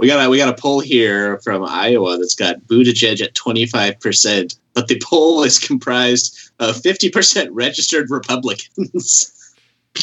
[0.00, 3.66] We got a we got a poll here from Iowa that's got Buttigieg at twenty
[3.66, 9.54] five percent, but the poll is comprised of fifty percent registered Republicans.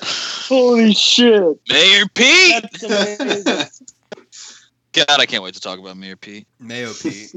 [0.00, 1.60] Holy shit!
[1.68, 2.64] Mayor Pete.
[4.92, 6.46] God, I can't wait to talk about Mayor Pete.
[6.60, 7.34] Mayo Pete.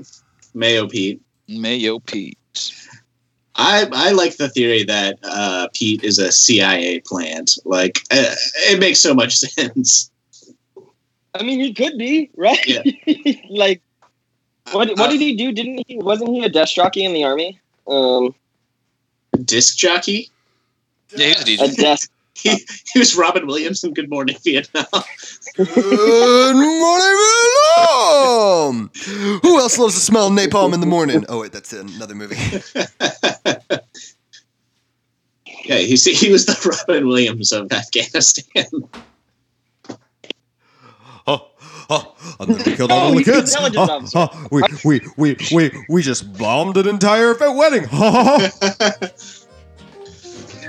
[0.54, 1.23] Mayo Pete.
[1.48, 2.38] Mayo Pete.
[3.56, 7.52] I I like the theory that uh, Pete is a CIA plant.
[7.66, 8.36] Like uh,
[8.71, 10.12] it makes so much sense.
[11.34, 12.66] I mean, he could be right.
[12.68, 12.84] Yeah.
[13.50, 13.82] like,
[14.71, 15.52] what what Uh, did he do?
[15.52, 15.98] Didn't he?
[15.98, 17.60] Wasn't he a desk jockey in the army?
[17.88, 18.34] Um,
[19.46, 20.29] Disc jockey.
[21.16, 21.76] Yeah, he was a a DJ.
[21.78, 22.12] desk.
[22.42, 24.86] He, he was Robin Williams in Good Morning Vietnam.
[25.56, 27.18] Good morning,
[27.78, 28.92] Vietnam!
[29.42, 31.25] Who else loves the smell of napalm in the morning?
[31.28, 32.36] Oh wait, that's another movie.
[35.66, 38.66] yeah, he he was the Robin Williams of Afghanistan.
[41.28, 41.50] Oh,
[41.90, 43.56] oh, and then we killed all Oh, the kids.
[43.58, 43.70] Oh,
[44.16, 47.86] oh, we, we, we, we, we just bombed an entire wedding.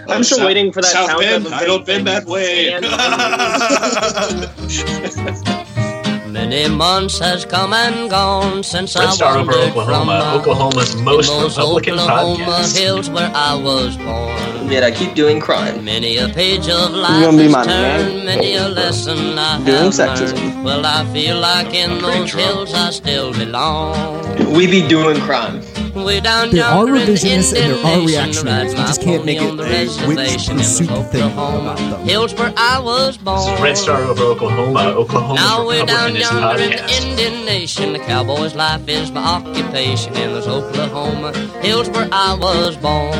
[0.08, 1.46] I'm still waiting for that South sound Bend.
[1.46, 2.70] of a I don't bend that way.
[6.30, 10.38] Many months has come and gone since Red I Star over wandered Oklahoma, from uh,
[10.40, 12.78] Oklahoma's most those Republican Oklahoma podcast.
[12.78, 14.70] hills where I was born.
[14.70, 15.84] Yet I keep doing crime.
[15.84, 18.24] Many a page of life gonna be has my turned, man?
[18.24, 20.34] many a lesson I Doing have sexism.
[20.36, 20.64] learned.
[20.64, 24.54] Well, I feel like in those hills I still belong.
[24.54, 25.60] We be doing crime.
[25.94, 28.44] Way down There are yonder revisionists and there are reactionaries.
[28.44, 31.78] rides We just can't make it on a which reservation in those pursuit thing about
[31.78, 32.06] them.
[32.06, 33.38] Hills where I was born.
[33.38, 36.92] This is Red Star over Oklahoma, Oklahoma's Now we're down Republicanist yonder in the.
[36.94, 37.92] Indian Nation.
[37.92, 43.14] The cowboy's life is my occupation in those Oklahoma hills where I was born.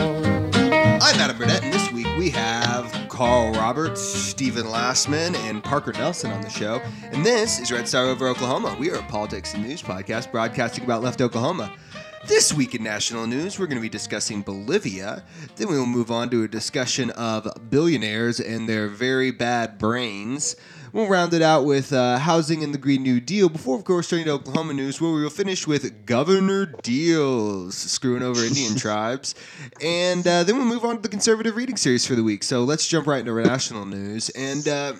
[1.03, 6.31] I'm Adam Burnett, and this week we have Carl Roberts, Stephen Lastman, and Parker Nelson
[6.31, 6.81] on the show.
[7.11, 8.77] And this is Red Star Over Oklahoma.
[8.79, 11.73] We are a politics and news podcast broadcasting about left Oklahoma.
[12.27, 15.25] This week in national news, we're going to be discussing Bolivia.
[15.57, 20.55] Then we will move on to a discussion of billionaires and their very bad brains.
[20.93, 24.11] We'll round it out with uh, housing and the Green New Deal before, of course,
[24.11, 29.35] turning to Oklahoma news, where we will finish with Governor Deals screwing over Indian tribes.
[29.81, 32.43] And uh, then we'll move on to the conservative reading series for the week.
[32.43, 34.29] So let's jump right into national news.
[34.31, 34.93] And uh,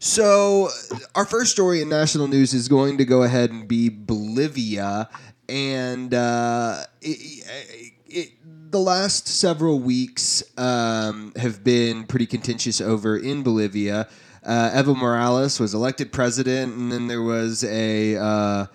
[0.00, 0.68] so,
[1.14, 5.08] our first story in national news is going to go ahead and be Bolivia.
[5.48, 8.32] And uh, it, it, it,
[8.70, 14.08] the last several weeks um, have been pretty contentious over in Bolivia.
[14.44, 18.66] Uh, Evo Morales was elected president, and then there was a uh,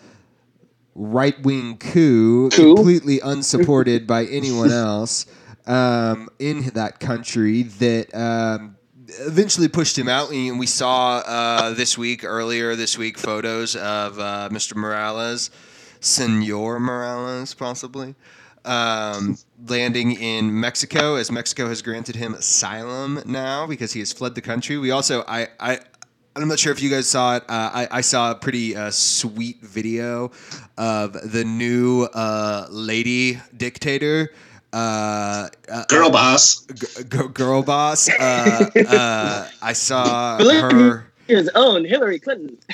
[0.96, 2.76] right wing coup, Coup?
[2.76, 5.26] completely unsupported by anyone else
[5.66, 8.14] um, in that country that.
[8.16, 8.78] Um,
[9.20, 14.18] Eventually pushed him out, and we saw uh, this week, earlier this week, photos of
[14.18, 14.76] uh, Mr.
[14.76, 15.52] Morales,
[16.04, 18.16] Senor Morales, possibly,
[18.66, 19.38] um,
[19.68, 24.42] landing in Mexico, as Mexico has granted him asylum now because he has fled the
[24.42, 24.78] country.
[24.78, 25.80] We also, I, I,
[26.36, 27.44] I'm not sure if you guys saw it.
[27.44, 30.32] Uh, I, I saw a pretty uh, sweet video
[30.78, 34.32] of the new uh, lady dictator.
[34.74, 36.66] Uh, uh, Girl boss.
[36.66, 38.10] g- g- girl boss.
[38.10, 42.58] Uh, uh, I saw her His own Hillary Clinton.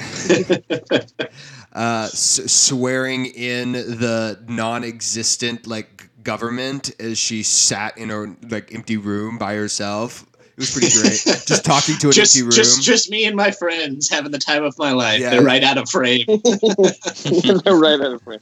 [1.73, 8.97] uh, s- swearing in the non-existent like government as she sat in her like empty
[8.97, 10.25] room by herself.
[10.33, 11.23] It was pretty great.
[11.47, 12.51] just talking to an just, empty room.
[12.51, 15.21] just, just me and my friends having the time of my life.
[15.21, 15.29] Yeah.
[15.29, 16.25] They're right out of frame.
[16.27, 18.39] They're right out of frame.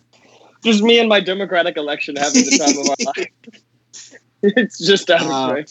[0.63, 3.27] Just me and my Democratic election having the time of my life.
[4.41, 5.65] It's just out of Uh, frame.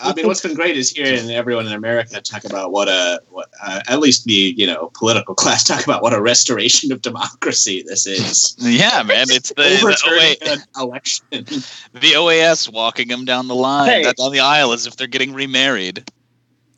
[0.00, 3.48] I mean, what's been great is hearing everyone in America talk about what a, what,
[3.62, 7.82] uh, at least the you know political class talk about what a restoration of democracy
[7.86, 8.56] this is.
[8.58, 9.26] Yeah, man.
[9.30, 10.36] It's the, the, Overturning
[10.76, 11.26] OA, election.
[11.30, 14.04] the OAS walking them down the line, Hey.
[14.04, 16.10] that- down the aisle as if they're getting remarried.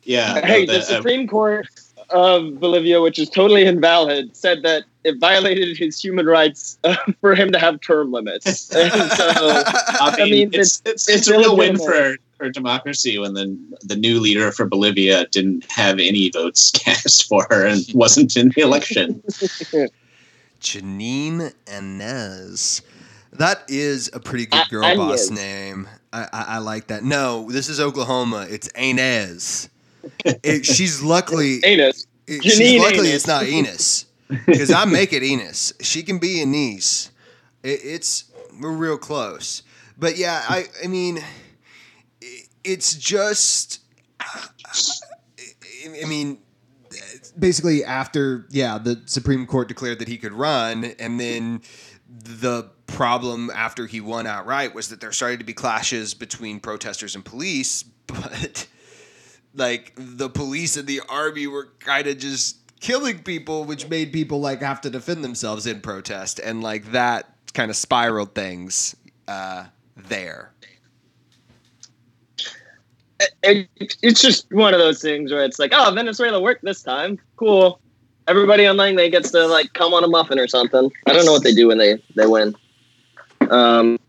[0.03, 0.45] Yeah.
[0.45, 1.67] Hey, the- the uh, Supreme Court
[2.09, 7.35] of Bolivia, which is totally invalid, said that it violated his human rights uh, for
[7.35, 8.73] him to have term limits.
[8.75, 12.19] And so, I mean, mean, it's, it's, it's it's, a real win illegitimate.
[12.19, 17.27] for, for democracy when the the new leader for Bolivia didn't have any votes cast
[17.27, 19.21] for her and wasn't in the election.
[20.61, 22.81] Jeanine Inez.
[23.33, 24.97] That is a pretty good girl Inez.
[24.97, 25.87] boss name.
[26.13, 27.03] I, I, I like that.
[27.03, 28.47] No, this is Oklahoma.
[28.49, 29.69] It's Inez.
[30.23, 31.59] It, she's luckily.
[31.63, 32.07] anus.
[32.27, 33.15] it- Jeanine she's luckily Enos.
[33.15, 34.05] it's not Enos
[34.45, 35.73] because I make it Enos.
[35.81, 37.11] She can be a niece.
[37.63, 39.61] It, it's we're real close.
[39.97, 41.23] But yeah, I I mean, it,
[42.65, 43.79] it's just
[46.01, 46.39] I mean
[47.37, 51.61] basically after yeah the Supreme Court declared that he could run and then
[52.07, 57.15] the problem after he won outright was that there started to be clashes between protesters
[57.15, 58.67] and police but
[59.53, 64.39] like the police and the army were kind of just killing people which made people
[64.39, 68.95] like have to defend themselves in protest and like that kind of spiraled things
[69.27, 69.65] uh
[69.95, 70.51] there
[73.43, 73.67] it,
[74.01, 77.19] it's just one of those things where it's like, oh, Venezuela worked this time.
[77.37, 77.79] Cool.
[78.27, 80.91] Everybody online they gets to like come on a muffin or something.
[81.07, 82.55] I don't know what they do when they they win.
[83.49, 83.99] Um,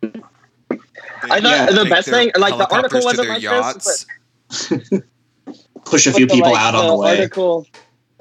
[1.30, 4.06] I thought Yeah, the take best thing, like the article wasn't like yachts.
[4.48, 4.88] this,
[5.84, 7.18] Push a but few the, people like, out on the the way.
[7.18, 7.66] Article,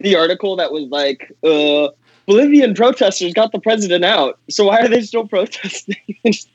[0.00, 1.88] the article that was like, uh,
[2.30, 5.96] Bolivian protesters got the president out, so why are they still protesting?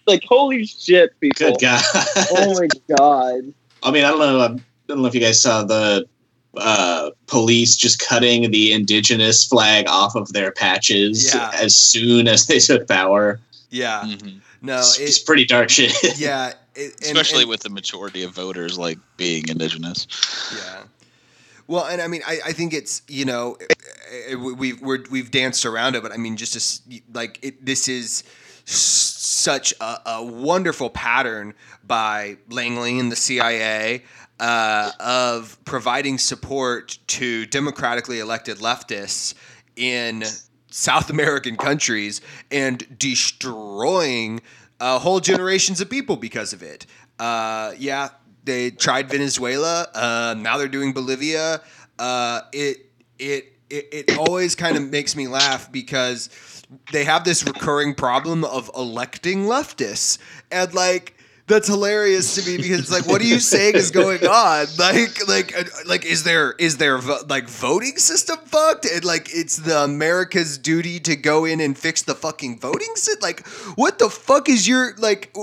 [0.07, 1.51] like, holy shit, people!
[1.51, 1.83] Good God.
[2.31, 3.53] Oh my god!
[3.83, 4.39] I mean, I don't know.
[4.39, 4.47] I
[4.87, 6.07] don't know if you guys saw the
[6.55, 11.51] uh, police just cutting the indigenous flag off of their patches Yeah.
[11.53, 13.41] as soon as they took power.
[13.69, 14.39] yeah Mhm.
[14.61, 15.91] no it's, it's pretty dark shit.
[16.17, 20.07] yeah it, and- Especially and- with the majority of voters like being indigenous.
[20.55, 20.83] Yeah.
[21.67, 23.57] Well, and I mean, I, I think it's you know,
[24.35, 26.81] we've we're, we've danced around it, but I mean, just as
[27.13, 28.23] like it, this is
[28.65, 31.53] such a, a wonderful pattern
[31.83, 34.03] by Langley and the CIA
[34.39, 39.33] uh, of providing support to democratically elected leftists
[39.75, 40.23] in
[40.69, 42.21] South American countries
[42.51, 44.41] and destroying
[44.79, 46.85] uh, whole generations of people because of it.
[47.19, 48.09] Uh, yeah,
[48.43, 49.87] they tried Venezuela.
[49.93, 51.61] Uh, now they're doing Bolivia.
[51.97, 56.29] Uh, it, it it it always kind of makes me laugh because
[56.91, 60.17] they have this recurring problem of electing leftists
[60.51, 61.11] and like.
[61.47, 64.65] That's hilarious to me because it's like, what are you saying is going on?
[64.79, 68.87] Like, like, uh, like, is there is there vo- like voting system fucked?
[68.87, 73.19] And like, it's the America's duty to go in and fix the fucking voting system.
[73.21, 73.45] Like,
[73.75, 75.35] what the fuck is your like?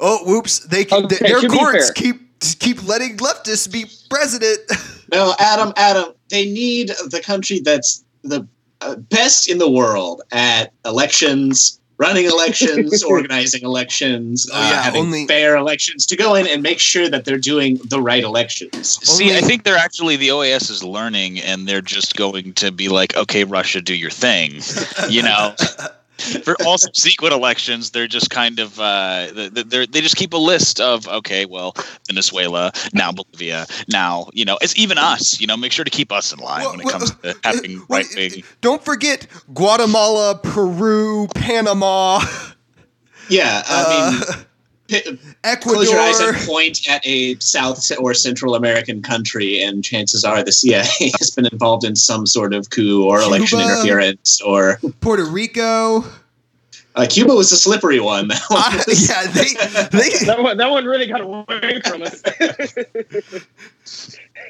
[0.00, 0.60] Oh, whoops!
[0.60, 4.60] They keep, Okay, their courts keep keep letting leftists be president.
[5.12, 8.46] No, Adam, Adam, they need the country that's the
[8.80, 15.26] uh, best in the world at elections, running elections, organizing elections, Oh, uh, having only-
[15.26, 18.98] fair elections to go in and make sure that they're doing the right elections.
[19.08, 22.88] See, I think they're actually the OAS is learning, and they're just going to be
[22.88, 24.60] like, okay, Russia, do your thing.
[25.08, 25.54] You know,
[26.44, 30.38] for all subsequent elections, they're just kind of uh, they they they just keep a
[30.38, 31.74] list of okay, well,
[32.06, 35.40] Venezuela, now Bolivia, now you know, it's even us.
[35.40, 37.78] You know, make sure to keep us in line when it Well, comes to having
[37.88, 38.44] Well, right wing.
[38.60, 42.20] Don't forget Guatemala, Peru, Panama,
[43.28, 43.82] Yeah, I
[44.12, 44.45] mean, uh, pi-
[44.88, 45.74] Ecuador.
[45.74, 50.42] close your eyes and point at a South or Central American country, and chances are
[50.42, 50.86] the CIA
[51.18, 54.40] has been involved in some sort of coup or election interference.
[54.42, 56.04] Or Puerto Rico.
[56.94, 58.28] uh, Cuba was a slippery one.
[58.28, 59.54] That one Uh, yeah, they,
[59.98, 62.22] they, That one, that one really got away from us.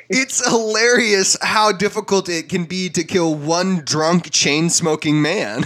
[0.09, 5.65] it's hilarious how difficult it can be to kill one drunk chain smoking man.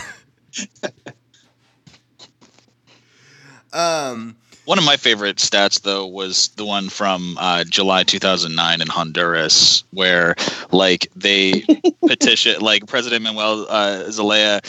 [3.73, 4.37] um,
[4.70, 9.83] One of my favorite stats, though, was the one from uh, July 2009 in Honduras,
[9.90, 10.37] where
[10.71, 11.64] like they
[12.06, 14.61] petition, like President Manuel uh, Zelaya,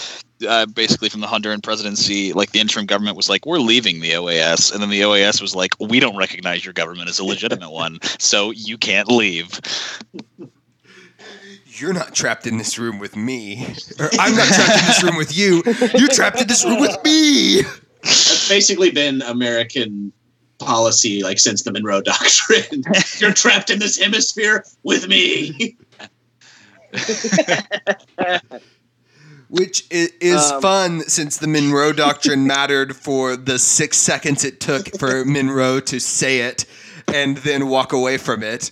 [0.49, 4.13] uh, basically from the Honduran presidency, like the interim government was like, "We're leaving the
[4.13, 7.69] OAS," and then the OAS was like, "We don't recognize your government as a legitimate
[7.69, 9.61] one, so you can't leave."
[11.65, 13.67] you're not trapped in this room with me.
[13.99, 15.61] Or I'm not trapped in this room with you.
[15.93, 17.61] You're trapped in this room with me.
[18.51, 20.11] That's basically been American
[20.59, 22.83] policy like since the Monroe Doctrine.
[23.17, 25.77] You're trapped in this hemisphere with me.
[29.49, 34.97] Which is Um, fun since the Monroe Doctrine mattered for the six seconds it took
[34.97, 36.65] for Monroe to say it
[37.07, 38.71] and then walk away from it.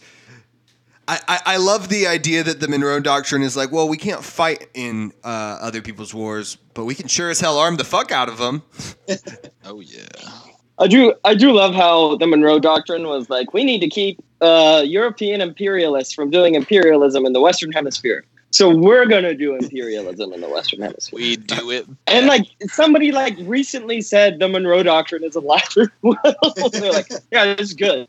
[1.10, 4.24] I, I, I love the idea that the Monroe Doctrine is like, well, we can't
[4.24, 8.12] fight in uh, other people's wars, but we can sure as hell arm the fuck
[8.12, 8.62] out of them.
[9.66, 10.08] Oh yeah.
[10.80, 14.24] I do I do love how the Monroe Doctrine was like, we need to keep
[14.42, 18.24] uh, European imperialists from doing imperialism in the Western Hemisphere.
[18.52, 21.18] So we're gonna do imperialism in the Western Hemisphere.
[21.18, 21.86] We do it.
[22.08, 25.88] And like somebody like recently said the Monroe Doctrine is a lateral.
[26.72, 28.08] They're like, yeah, this is good.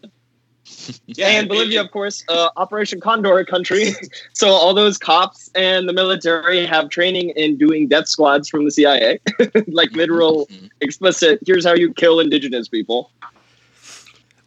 [1.07, 3.93] Yeah, and Bolivia, of course, uh, Operation Condor country.
[4.33, 8.71] so all those cops and the military have training in doing death squads from the
[8.71, 9.21] CIA,
[9.69, 10.71] like literal Mhm.
[10.81, 11.39] explicit.
[11.47, 13.11] Here's how you kill indigenous people.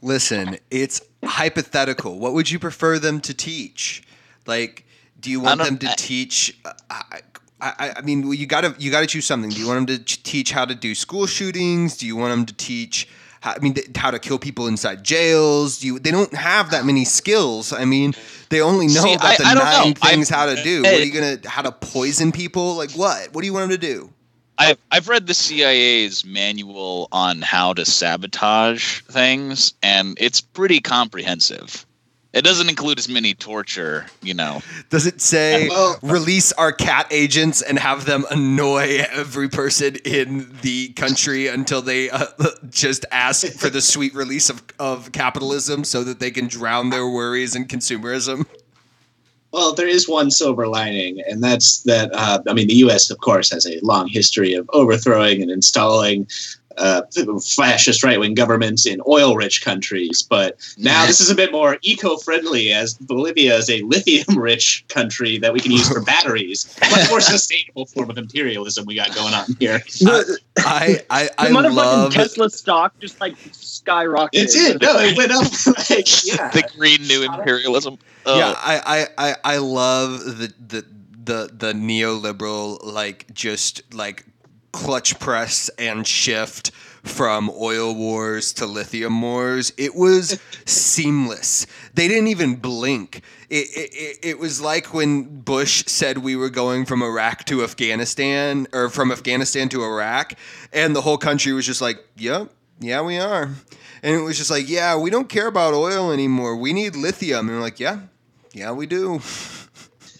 [0.01, 2.20] Listen, it's hypothetical.
[2.20, 4.03] What would you prefer them to teach?
[4.46, 4.86] Like,
[5.20, 6.58] do you want them to I- teach?
[6.65, 7.22] uh, I,
[7.62, 9.50] I, I mean, well, you gotta you gotta choose something.
[9.50, 11.96] Do you want them to teach how to do school shootings?
[11.96, 13.08] Do you want them to teach?
[13.43, 15.83] How, I mean, th- how to kill people inside jails?
[15.83, 16.00] You?
[16.00, 17.73] They don't have that many skills.
[17.73, 18.13] I mean,
[18.47, 19.83] they only know See, about I- the I don't know.
[19.83, 20.81] nine things I'm- how to do.
[20.83, 21.38] What are you gonna?
[21.45, 22.75] How to poison people?
[22.75, 23.33] Like what?
[23.33, 24.09] What do you want them to do?
[24.57, 31.85] I've I've read the CIA's manual on how to sabotage things, and it's pretty comprehensive.
[32.33, 34.63] It doesn't include as many torture, you know.
[34.89, 40.57] Does it say Well- release our cat agents and have them annoy every person in
[40.63, 42.25] the country until they uh,
[42.69, 47.07] just ask for the sweet release of, of capitalism so that they can drown their
[47.07, 48.47] worries in consumerism?
[49.51, 52.09] Well, there is one silver lining, and that's that.
[52.11, 53.11] Uh, I mean, the U.S.
[53.11, 56.27] of course has a long history of overthrowing and installing
[56.77, 57.01] uh,
[57.39, 60.22] fascist right-wing governments in oil-rich countries.
[60.22, 65.53] But now this is a bit more eco-friendly, as Bolivia is a lithium-rich country that
[65.53, 66.75] we can use for batteries.
[66.92, 69.80] Much more sustainable form of imperialism we got going on here.
[70.00, 74.30] The, I I, the I motherfucking love Tesla stock just like skyrocketed.
[74.34, 74.82] It did.
[74.82, 75.44] No, it went up
[75.89, 76.50] like yeah.
[76.50, 77.98] The green new imperialism.
[78.25, 80.86] Oh, yeah I, I, I, I love the the
[81.25, 84.25] the the neoliberal like just like
[84.74, 86.72] clutch press and shift
[87.03, 89.72] from oil wars to lithium wars.
[89.77, 91.68] It was seamless.
[91.94, 93.22] They didn't even blink.
[93.50, 98.68] It, it, it, was like when bush said we were going from iraq to afghanistan
[98.74, 100.34] or from afghanistan to iraq
[100.72, 102.50] and the whole country was just like yep
[102.80, 103.51] yeah we are.
[104.01, 106.56] And it was just like yeah we don't care about oil anymore.
[106.56, 107.48] We need lithium.
[107.48, 108.00] And we're like yeah
[108.53, 109.20] yeah, we do.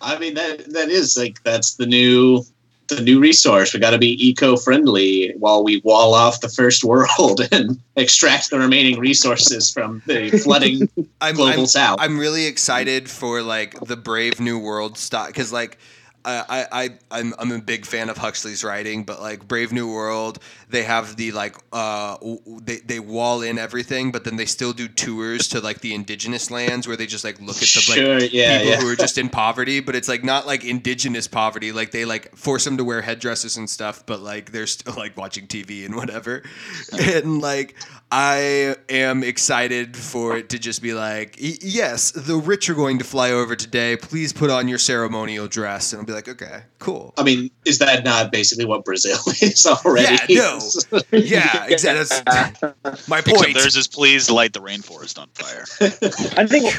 [0.00, 2.44] I mean that that is like that's the new
[2.88, 3.72] the new resource.
[3.72, 8.58] We got to be eco-friendly while we wall off the first world and extract the
[8.58, 10.88] remaining resources from the flooding
[11.20, 11.98] I'm, global I'm, south.
[12.00, 15.78] I'm really excited for like the Brave New World stock because like
[16.24, 19.92] I, I, I I'm, I'm a big fan of Huxley's writing, but like Brave New
[19.92, 20.38] World,
[20.68, 22.16] they have the like uh
[22.62, 26.50] they, they wall in everything, but then they still do tours to like the indigenous
[26.50, 28.80] lands where they just like look at the like Sure, yeah, people yeah.
[28.80, 31.72] who are just in poverty, but it's like not like indigenous poverty.
[31.72, 35.16] Like they like force them to wear headdresses and stuff, but like they're still like
[35.16, 36.42] watching TV and whatever.
[36.98, 37.76] and like
[38.16, 43.04] I am excited for it to just be like, yes, the rich are going to
[43.04, 43.96] fly over today.
[43.96, 47.12] Please put on your ceremonial dress, and I'll be like, okay, cool.
[47.18, 50.34] I mean, is that not basically what Brazil is already?
[50.34, 50.60] Yeah,
[50.92, 51.00] no.
[51.10, 52.22] Yeah, exactly.
[52.84, 53.54] That's my Except point.
[53.56, 55.64] theirs is please light the rainforest on fire.
[56.40, 56.72] I think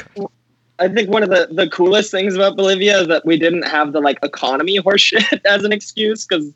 [0.78, 3.92] I think one of the, the coolest things about Bolivia is that we didn't have
[3.92, 6.52] the like economy horseshit as an excuse because Yeah,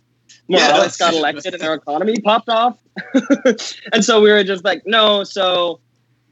[0.51, 2.79] Morales that's- got elected and their economy popped off.
[3.93, 5.81] and so we were just like, no, so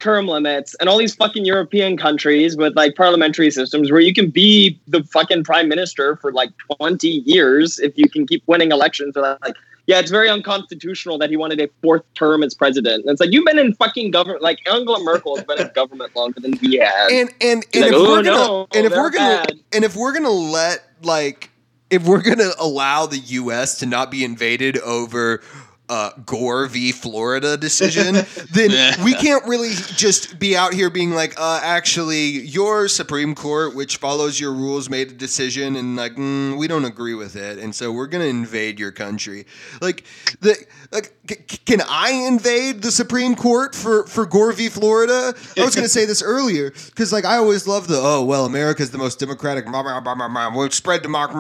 [0.00, 4.30] term limits and all these fucking European countries with like parliamentary systems where you can
[4.30, 9.14] be the fucking prime minister for like 20 years if you can keep winning elections.
[9.14, 9.54] So that, like,
[9.88, 13.04] yeah, it's very unconstitutional that he wanted a fourth term as president.
[13.06, 16.14] And it's like, you've been in fucking government, like Angela Merkel has been in government
[16.14, 17.10] longer than he has.
[17.10, 19.44] and and, and She's if like, we're "Oh, gonna no, and if they're we're gonna
[19.46, 21.50] bad." and if we're gonna let like
[21.90, 23.78] if we're gonna allow the U.S.
[23.78, 25.42] to not be invaded over
[25.88, 26.92] uh, Gore v.
[26.92, 28.14] Florida decision,
[28.52, 33.74] then we can't really just be out here being like, uh, actually, your Supreme Court,
[33.74, 37.58] which follows your rules, made a decision, and like mm, we don't agree with it,
[37.58, 39.46] and so we're gonna invade your country.
[39.80, 40.04] Like
[40.40, 40.56] the
[40.92, 44.68] like, c- can I invade the Supreme Court for for Gore v.
[44.68, 45.34] Florida?
[45.56, 48.90] I was gonna say this earlier because like I always love the oh well America's
[48.90, 49.64] the most democratic.
[49.66, 51.38] blah, blah, blah, blah, blah, We'll spread democracy.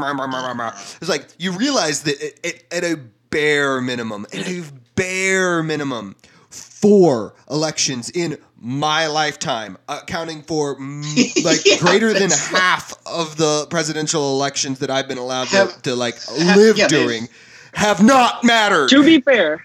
[1.00, 3.00] It's like you realize that it, it, at a
[3.30, 4.62] bare minimum, at a
[4.94, 6.16] bare minimum,
[6.50, 10.76] four elections in my lifetime, accounting for
[11.44, 15.56] like Yeah, greater than that's- half of the presidential elections that I've been allowed to,
[15.56, 17.28] Have- to like live yeah, they've- during,
[17.74, 18.88] have not mattered.
[18.90, 19.64] to be fair,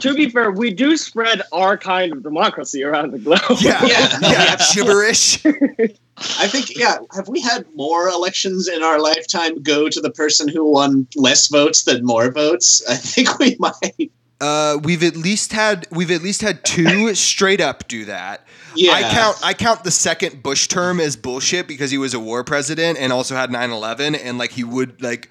[0.00, 3.40] to be fair, we do spread our kind of democracy around the globe.
[3.60, 4.56] Yeah, yeah, Yeah.
[4.74, 5.44] gibberish.
[5.46, 6.96] I think, yeah.
[7.14, 11.48] Have we had more elections in our lifetime go to the person who won less
[11.48, 12.82] votes than more votes?
[12.88, 14.10] I think we might.
[14.40, 18.46] Uh, we've at least had we've at least had two straight up do that.
[18.74, 18.92] Yeah.
[18.92, 22.44] I count I count the second Bush term as bullshit because he was a war
[22.44, 25.30] president and also had 9/11 and like he would like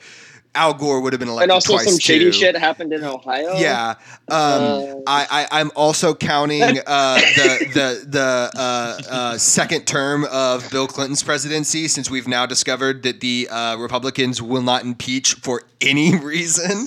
[0.56, 2.32] Al Gore would have been elected and also some shady too.
[2.32, 3.56] shit happened in Ohio.
[3.58, 3.96] Yeah.
[4.30, 10.26] Um, Uh, I, I, I'm also counting uh, the the the uh, uh, second term
[10.32, 15.34] of Bill Clinton's presidency, since we've now discovered that the uh, Republicans will not impeach
[15.36, 16.86] for any reason,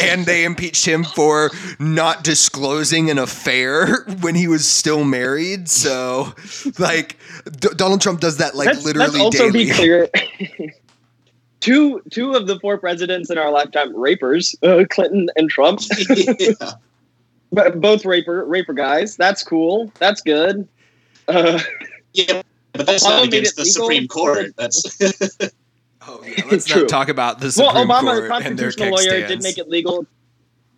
[0.00, 5.68] and they impeached him for not disclosing an affair when he was still married.
[5.68, 6.34] So,
[6.78, 7.16] like,
[7.58, 9.66] D- Donald Trump does that like let's, literally let's also daily.
[9.66, 10.08] be clear.
[11.66, 16.52] two two of the four presidents in our lifetime rapers, uh, Clinton and Trump, yeah.
[17.52, 19.16] but both raper raper guys.
[19.16, 19.92] That's cool.
[19.98, 20.68] That's good.
[21.26, 21.60] Uh,
[22.12, 22.42] yeah,
[22.72, 24.46] but that's Obama not against the legal Supreme Court.
[24.56, 24.98] That's
[26.08, 26.82] Oh yeah, let's True.
[26.82, 29.58] not talk about the well, Supreme Obama, Court the and their constitutional lawyer, did make
[29.58, 30.06] it legal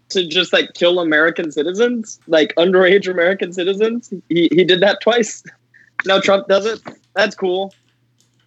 [0.09, 4.11] to just like kill American citizens, like underage American citizens.
[4.31, 5.45] He he did that twice.
[6.07, 6.81] Now Trump does it.
[7.15, 7.75] That's cool.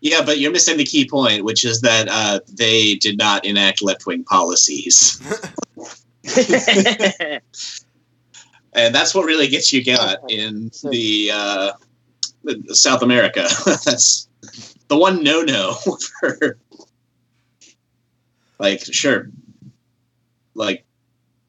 [0.01, 3.83] Yeah, but you're missing the key point, which is that uh, they did not enact
[3.83, 5.21] left wing policies,
[8.73, 11.71] and that's what really gets you got in the uh,
[12.69, 13.47] South America.
[13.85, 14.27] that's
[14.87, 15.73] the one no no
[16.19, 16.57] for
[18.57, 19.29] like sure,
[20.55, 20.83] like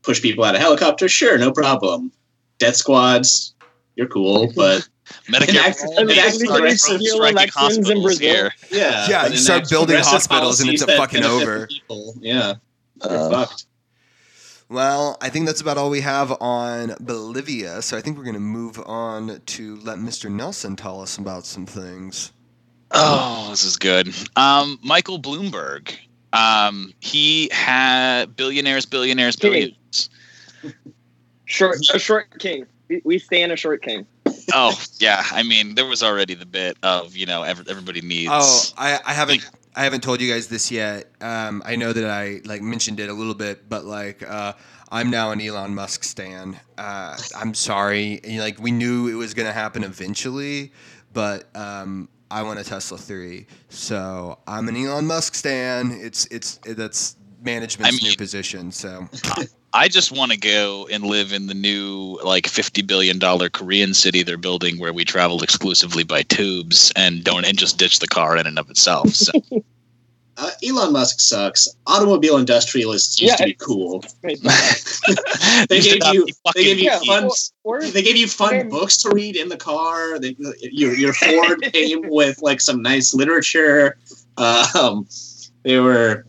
[0.02, 1.10] push people out of helicopters.
[1.10, 2.12] Sure, no problem.
[2.58, 3.54] Death squads,
[3.96, 4.86] you're cool, but
[5.28, 8.52] Medicare for all enact striking hospitals here.
[8.70, 11.66] yeah, Yeah, you start building hospitals and it's a fucking over.
[11.66, 12.14] People.
[12.20, 12.54] Yeah,
[13.00, 13.66] Uh, fucked.
[14.68, 17.82] Well, I think that's about all we have on Bolivia.
[17.82, 20.30] So I think we're going to move on to let Mr.
[20.30, 22.32] Nelson tell us about some things.
[22.90, 24.14] Oh, this is good.
[24.36, 25.94] Um, Michael Bloomberg.
[26.32, 29.74] Um, he had billionaires, billionaires, King.
[31.44, 32.64] Short a short king.
[32.88, 34.06] We, we stay in a short king.
[34.52, 35.22] Oh, yeah.
[35.30, 38.30] I mean, there was already the bit of you know every, everybody needs.
[38.32, 41.10] Oh, I, I haven't I haven't told you guys this yet.
[41.20, 44.52] Um, I know that I like mentioned it a little bit, but like uh,
[44.90, 46.60] I'm now an Elon Musk stan.
[46.76, 50.72] Uh, I'm sorry, like we knew it was going to happen eventually,
[51.12, 55.92] but um, I want a Tesla three, so I'm an Elon Musk stan.
[55.92, 58.70] It's it's that's management's I new position.
[58.72, 59.08] So
[59.74, 63.94] I just want to go and live in the new like fifty billion dollar Korean
[63.94, 68.06] city they're building, where we travel exclusively by tubes and don't and just ditch the
[68.06, 69.10] car in and of itself.
[69.10, 69.32] So
[70.38, 71.68] Uh, Elon Musk sucks.
[71.86, 74.02] Automobile industrialists used Yeah, to be cool.
[74.22, 74.34] They
[75.68, 78.26] These gave should not you they gave you Yeah, fun or, or they gave you
[78.26, 78.68] fun Same.
[78.70, 80.18] books to read in the car.
[80.18, 83.98] They, your your Ford came with like some nice literature.
[84.38, 85.06] Um,
[85.64, 86.26] they were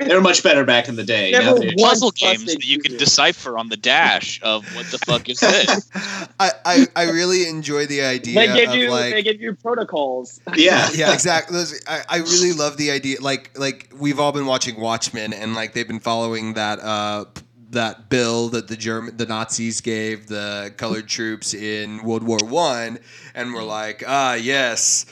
[0.00, 1.30] they were much better back in the day.
[1.30, 4.98] Never Now they're- puzzle games that you can decipher on the dash of what the
[4.98, 5.90] fuck is this.
[6.40, 9.54] I, I I really enjoy the idea they give of you like they give you
[9.54, 10.40] protocols.
[10.54, 11.56] yeah, yeah, exactly.
[11.56, 13.20] Those- I, I really love the idea.
[13.20, 17.26] Like, like we've all been watching Watchmen, and like they've been following that uh,
[17.70, 22.98] that bill that the German the Nazis gave the colored troops in World War One,
[23.34, 25.04] and we're like, ah, yes.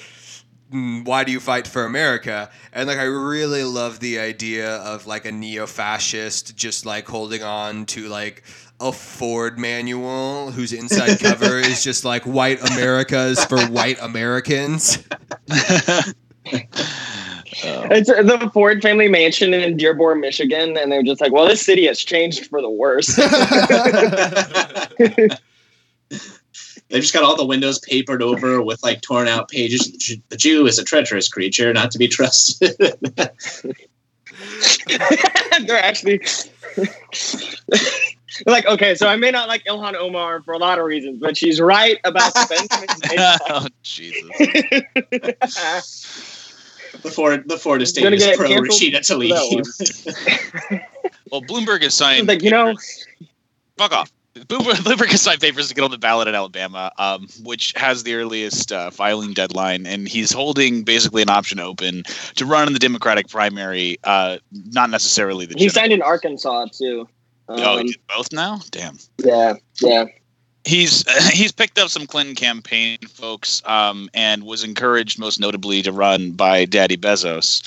[0.71, 2.51] Why do you fight for America?
[2.73, 7.87] And like, I really love the idea of like a neo-fascist just like holding on
[7.87, 8.45] to like
[8.81, 15.05] a Ford manual whose inside cover is just like white Americas for white Americans.
[17.63, 21.61] It's uh, the Ford family mansion in Dearborn, Michigan, and they're just like, "Well, this
[21.61, 23.19] city has changed for the worse."
[26.91, 30.19] They've just got all the windows papered over with like torn out pages.
[30.29, 32.77] The Jew- is a treacherous creature, not to be trusted.
[35.67, 36.21] they're actually
[38.47, 41.37] like, okay, so I may not like Ilhan Omar for a lot of reasons, but
[41.37, 44.29] she's right about the oh Jesus!
[47.03, 50.83] the Ford the Ford estate is pro canceled Rashida Tlaib.
[51.31, 52.27] Well, Bloomberg is signed.
[52.27, 52.75] like, you know,
[53.79, 54.11] fuck off.
[54.47, 58.03] Bloomberg, Bloomberg has signed papers to get on the ballot in Alabama, um, which has
[58.03, 62.03] the earliest uh, filing deadline, and he's holding basically an option open
[62.37, 63.99] to run in the Democratic primary.
[64.05, 64.39] Uh,
[64.73, 65.55] not necessarily the.
[65.55, 67.09] he general- signed in Arkansas too.
[67.49, 68.61] Oh, he Um, did both now.
[68.71, 68.99] Damn.
[69.25, 70.05] yeah, yeah.
[70.65, 75.91] He's he's picked up some Clinton campaign folks, um, and was encouraged most notably to
[75.91, 77.63] run by Daddy Bezos,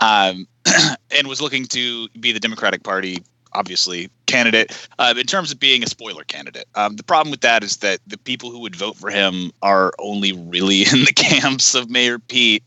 [0.00, 0.46] um,
[1.10, 3.18] and was looking to be the Democratic Party
[3.56, 6.66] obviously candidate uh, in terms of being a spoiler candidate.
[6.74, 9.92] Um, the problem with that is that the people who would vote for him are
[9.98, 12.62] only really in the camps of Mayor Pete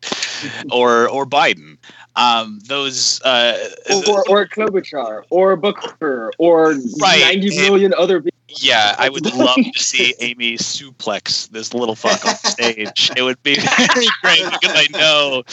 [0.71, 1.78] or or Biden.
[2.15, 3.69] Um, those uh,
[4.10, 8.38] Or, or Klobuchar, or Booker, or Right, ninety million other people.
[8.58, 13.12] Yeah, I would love to see Amy suplex this little fuck off stage.
[13.15, 13.56] It would be
[13.93, 15.43] very great because I know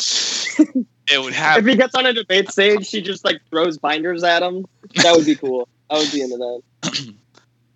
[1.10, 1.64] it would happen.
[1.64, 4.66] If he gets on a debate stage, she just like throws binders at him.
[4.96, 5.68] That would be cool.
[5.90, 6.36] I would be into
[6.82, 7.14] that.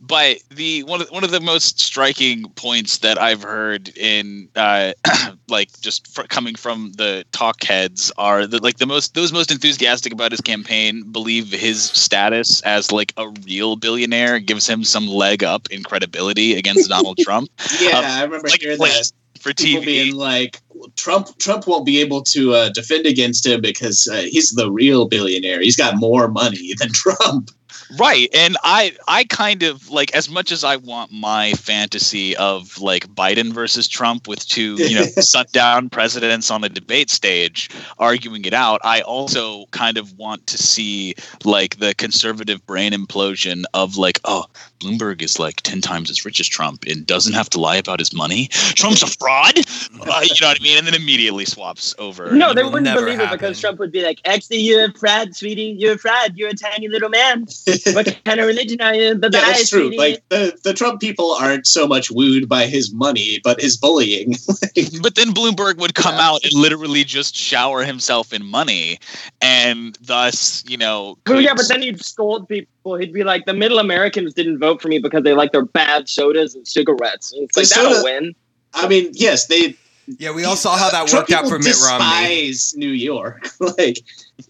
[0.03, 4.95] But the one of one of the most striking points that I've heard in uh,
[5.49, 9.51] like just fr- coming from the talk heads are that like the most those most
[9.53, 15.07] enthusiastic about his campaign believe his status as like a real billionaire gives him some
[15.07, 19.13] leg up in credibility against Donald Trump Yeah, Um, I remember like- hearing like, that.
[19.39, 19.85] for People TV.
[19.85, 20.61] being like,
[20.97, 25.07] Trump, Trump won't be able to uh, defend against him because uh, he's the real
[25.09, 25.61] billionaire.
[25.61, 27.51] He's got more money than Trump.
[27.99, 32.79] right and i i kind of like as much as i want my fantasy of
[32.81, 38.45] like biden versus trump with two you know sundown presidents on the debate stage arguing
[38.45, 41.15] it out i also kind of want to see
[41.45, 44.45] like the conservative brain implosion of like oh
[44.81, 47.99] bloomberg is like 10 times as rich as trump and doesn't have to lie about
[47.99, 51.95] his money trump's a fraud uh, you know what i mean and then immediately swaps
[51.99, 54.93] over No, they wouldn't never believe it because Trump would be like, "Actually, you're a
[54.93, 55.75] fraud, sweetie.
[55.79, 56.33] You're a fraud.
[56.37, 57.47] You're a tiny little man.
[57.93, 59.15] What kind of religion are you?
[59.17, 59.89] Bye Yeah, that's true.
[59.89, 63.77] sweetie." Like the, the Trump people aren't so much wooed by his money, but his
[63.77, 64.35] bullying.
[65.03, 66.29] But then Bloomberg would come Yeah.
[66.29, 68.99] out and literally just shower himself in money,
[69.43, 71.19] and thus, you know.
[71.27, 72.69] Well, could- yeah, but then he'd scold people.
[72.95, 76.09] He'd be like, "The Middle Americans didn't vote for me because they like their bad
[76.09, 78.35] sodas and cigarettes." And it's The like that'll soda- win.
[78.75, 79.77] I mean, yes, they
[80.19, 82.49] Yeah, we all saw how that Trump worked out for Mitt Romney.
[82.49, 83.49] despise New York.
[83.79, 83.99] like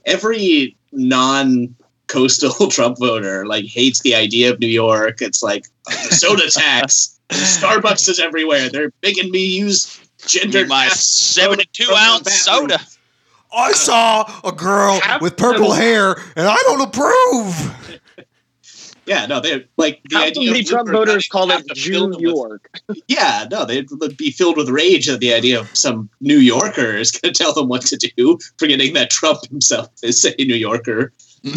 [0.07, 1.75] every non
[2.07, 5.21] coastal Trump voter like hates the idea of New York.
[5.23, 7.19] It's like oh, the soda tax.
[7.31, 8.69] Starbucks is everywhere.
[8.69, 12.79] They're making me use gender my seventy-two ounce soda.
[13.57, 17.90] I saw a girl with purple hair, and I don't approve.
[19.11, 21.75] Yeah, no, they're like the How idea many of Trump voters not call it to
[21.75, 22.81] Jew fill with- York?
[23.09, 27.11] Yeah, no, they'd be filled with rage at the idea of some New Yorker is
[27.11, 31.13] going to tell them what to do, forgetting that Trump himself is a New Yorker.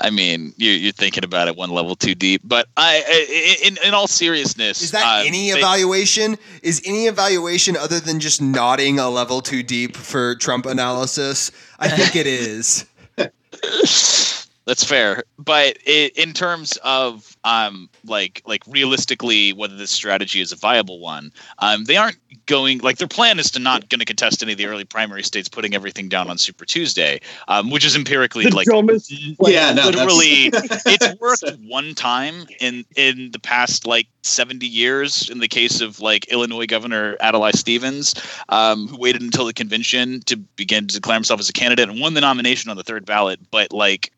[0.00, 2.40] I mean, you, you're thinking about it one level too deep.
[2.42, 6.36] But I, I in, in all seriousness, Is that uh, any they- evaluation?
[6.62, 11.50] Is any evaluation other than just nodding a level too deep for Trump analysis?
[11.78, 12.86] I think it is.
[14.66, 20.52] That's fair, but i in terms of um, like like realistically, whether this strategy is
[20.52, 24.06] a viable one, um, they aren't going like their plan is to not going to
[24.06, 27.84] contest any of the early primary states, putting everything down on Super Tuesday, um, which
[27.84, 29.12] is empirically The like dumbest.
[29.12, 30.46] yeah, no, literally
[30.86, 36.00] it's worked one time in in the past like 70 years in the case of
[36.00, 38.14] like illinois governor adlai stevens
[38.48, 42.00] um, who waited until the convention to begin to declare himself as a candidate and
[42.00, 44.10] won the nomination on the third ballot but like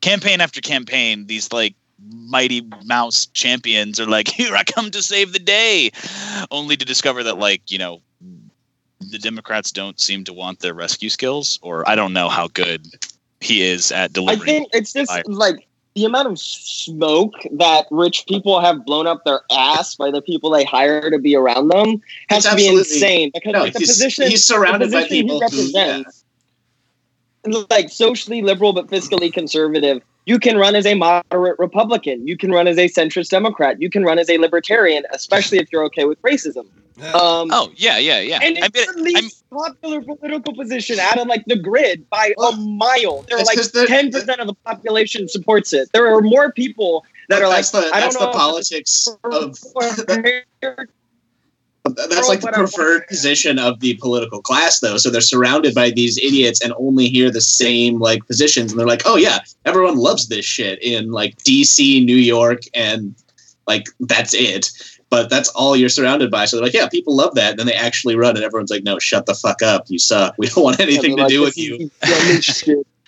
[0.00, 1.74] campaign after campaign these like
[2.12, 5.90] mighty mouse champions are like here i come to save the day
[6.50, 8.00] only to discover that like you know
[9.00, 12.86] the democrats don't seem to want their rescue skills or i don't know how good
[13.40, 14.40] he is at delivering.
[14.40, 15.22] I delivering think it's just Fire.
[15.26, 20.20] like the amount of smoke that rich people have blown up their ass by the
[20.22, 23.72] people they hire to be around them has It's to be insane because No, like,
[23.72, 26.24] the he's, position he's surrounded the by position he people who, yeah, represents-
[27.70, 30.02] like socially liberal but fiscally conservative.
[30.26, 32.26] You can run as a moderate Republican.
[32.28, 33.80] You can run as a centrist Democrat.
[33.80, 36.66] You can run as a libertarian, especially if you're okay with racism.
[37.14, 38.40] Um, Oh yeah, yeah, yeah.
[38.42, 42.10] and I it's mean, the least I'm, popular political position out of like the grid
[42.10, 43.22] by a mile.
[43.28, 45.88] There are It's like 'cause they're- ten percent of the population supports it.
[45.94, 48.32] There are more people that are like, that's the I don't the know.
[48.32, 49.58] politics of of
[51.90, 54.96] that's like the preferred position of the political class though.
[54.96, 58.72] So they're surrounded by these idiots and only hear the same like positions.
[58.72, 63.14] And they're like oh yeah everyone loves this shit in like dc new york and
[63.66, 64.70] like that's it.
[65.10, 66.44] But that's all you're surrounded by.
[66.44, 67.50] So they're like yeah people love that.
[67.50, 69.84] And then they actually run and everyone's like no shut the fuck up.
[69.88, 70.34] You suck.
[70.38, 71.90] We don't want anything to do with you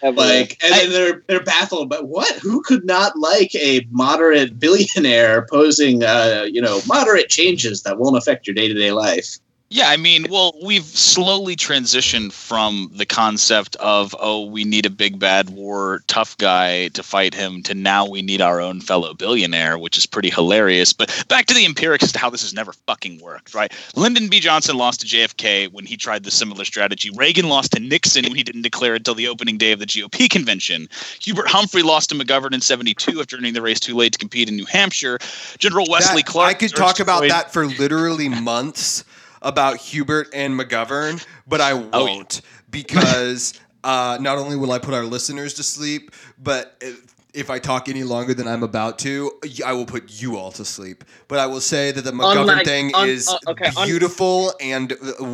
[0.02, 2.32] like and then they're they're baffled but what?
[2.36, 8.16] Who could not like a moderate billionaire posing uh you know moderate changes that won't
[8.16, 9.38] affect your day-to-day life
[9.72, 14.90] yeah, I mean, well, we've slowly transitioned from the concept of oh, we need a
[14.90, 19.14] big bad war tough guy to fight him to now we need our own fellow
[19.14, 20.92] billionaire, which is pretty hilarious.
[20.92, 23.72] But back to the empirics as to how this has never fucking worked, right?
[23.94, 24.40] Lyndon B.
[24.40, 27.10] Johnson lost to JFK when he tried the similar strategy.
[27.10, 30.28] Reagan lost to Nixon when he didn't declare until the opening day of the GOP
[30.28, 30.88] convention.
[31.20, 34.48] Hubert Humphrey lost to McGovern in 72 after entering the race too late to compete
[34.48, 35.20] in New Hampshire.
[35.58, 36.50] General Wesley That- Clark.
[36.50, 39.04] I could talk about Floyd- that for literally months
[39.42, 41.88] about Hubert and McGovern, but I Oh, yeah.
[41.92, 46.10] won't because uh, not only will I put our listeners to sleep,
[46.42, 46.90] but uh,
[47.32, 49.30] if I talk any longer than I'm about to,
[49.64, 51.04] I will put you all to sleep.
[51.28, 54.52] But I will say that the McGovern Unlike- thing un- is uh, okay, un- beautiful
[54.60, 55.24] and uh,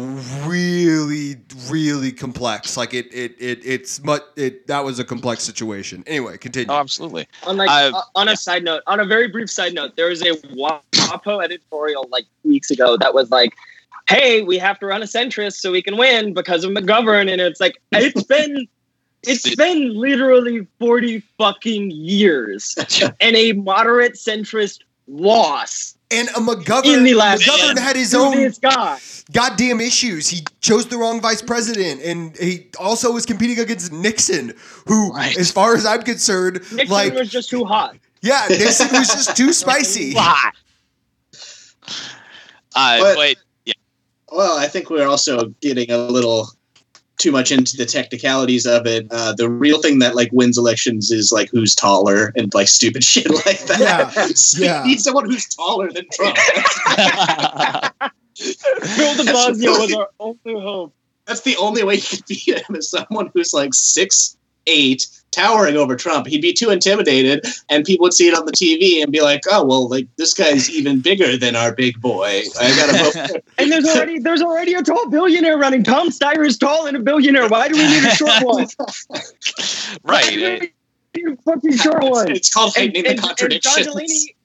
[0.46, 1.36] really,
[1.70, 2.76] really complex.
[2.76, 4.22] Like it, it, it it's much.
[4.36, 6.04] It that was a complex situation.
[6.06, 6.70] Anyway, continue.
[6.72, 7.26] Oh, absolutely.
[7.44, 10.08] On like I- uh, on a side note, on a very brief side note, there
[10.08, 13.54] was a WAPO editorial like weeks ago that was like,
[14.08, 17.40] "Hey, we have to run a centrist so we can win because of McGovern," and
[17.40, 18.66] it's like it's been.
[19.28, 22.76] It's been literally 40 fucking years
[23.20, 28.58] and a moderate centrist loss and a McGovern, the last McGovern had his own this
[28.58, 29.00] guy.
[29.32, 30.28] goddamn issues.
[30.28, 34.54] He chose the wrong vice president, and he also was competing against Nixon,
[34.86, 35.36] who, Right.
[35.36, 37.96] as far as I'm concerned, Nixon like was just too hot.
[38.22, 40.12] yeah, Nixon was just too spicy.
[40.16, 40.54] Hot.
[42.76, 43.36] Uh, But- but
[44.30, 46.48] Well, I think we're also getting a little
[47.18, 49.06] too much into the technicalities of it.
[49.10, 53.02] Uh, the real thing that like wins elections is like who's taller and like stupid
[53.12, 53.80] shit like that.
[53.80, 54.82] Yeah, So yeah.
[54.82, 56.36] You need someone who's taller than Trump.
[58.36, 60.94] Bill de Blasio was our only hope.
[61.24, 64.36] That's the only way you can beat him is someone who's like six
[64.66, 65.06] eight,
[65.36, 66.26] towering over Trump.
[66.26, 69.42] He'd be too intimidated, and people would see it on the TV and be like,
[69.50, 72.42] "Oh, well, like this guy's even bigger than our big boy.
[72.60, 75.82] I gotta vote." And there's already there's already a tall billionaire running.
[75.82, 77.48] Tom Steyer is tall and a billionaire.
[77.48, 78.66] Why do we need a short one?
[80.02, 80.72] Right.
[81.14, 82.30] we fucking short one.
[82.30, 83.86] It's called heightening and, the contradictions.
[83.86, 84.36] Delaney,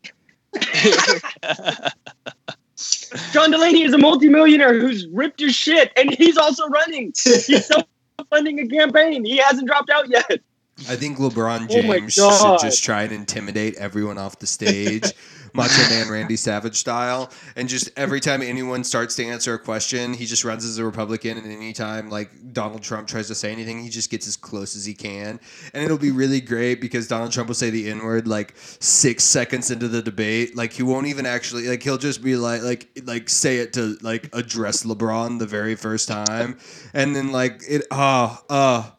[3.32, 7.14] John Delaney is a multimillionaire who's ripped his shit, and he's also running.
[7.24, 9.26] He's self-funding a campaign.
[9.26, 10.42] He hasn't dropped out yet.
[10.90, 15.04] I think LeBron Oh James should just try and intimidate everyone off the stage,
[15.54, 20.14] Macho Man Randy Savage style, and just every time anyone starts to answer a question,
[20.14, 23.84] he just runs as a Republican, and anytime like Donald Trump tries to say anything,
[23.84, 25.40] he just gets as close as he can,
[25.74, 29.24] and it'll be really great because Donald Trump will say the N word like six
[29.24, 32.88] seconds into the debate, like he won't even actually like he'll just be like like
[33.04, 36.58] like say it to like address LeBron the very first time,
[36.94, 38.90] and then like it oh uh.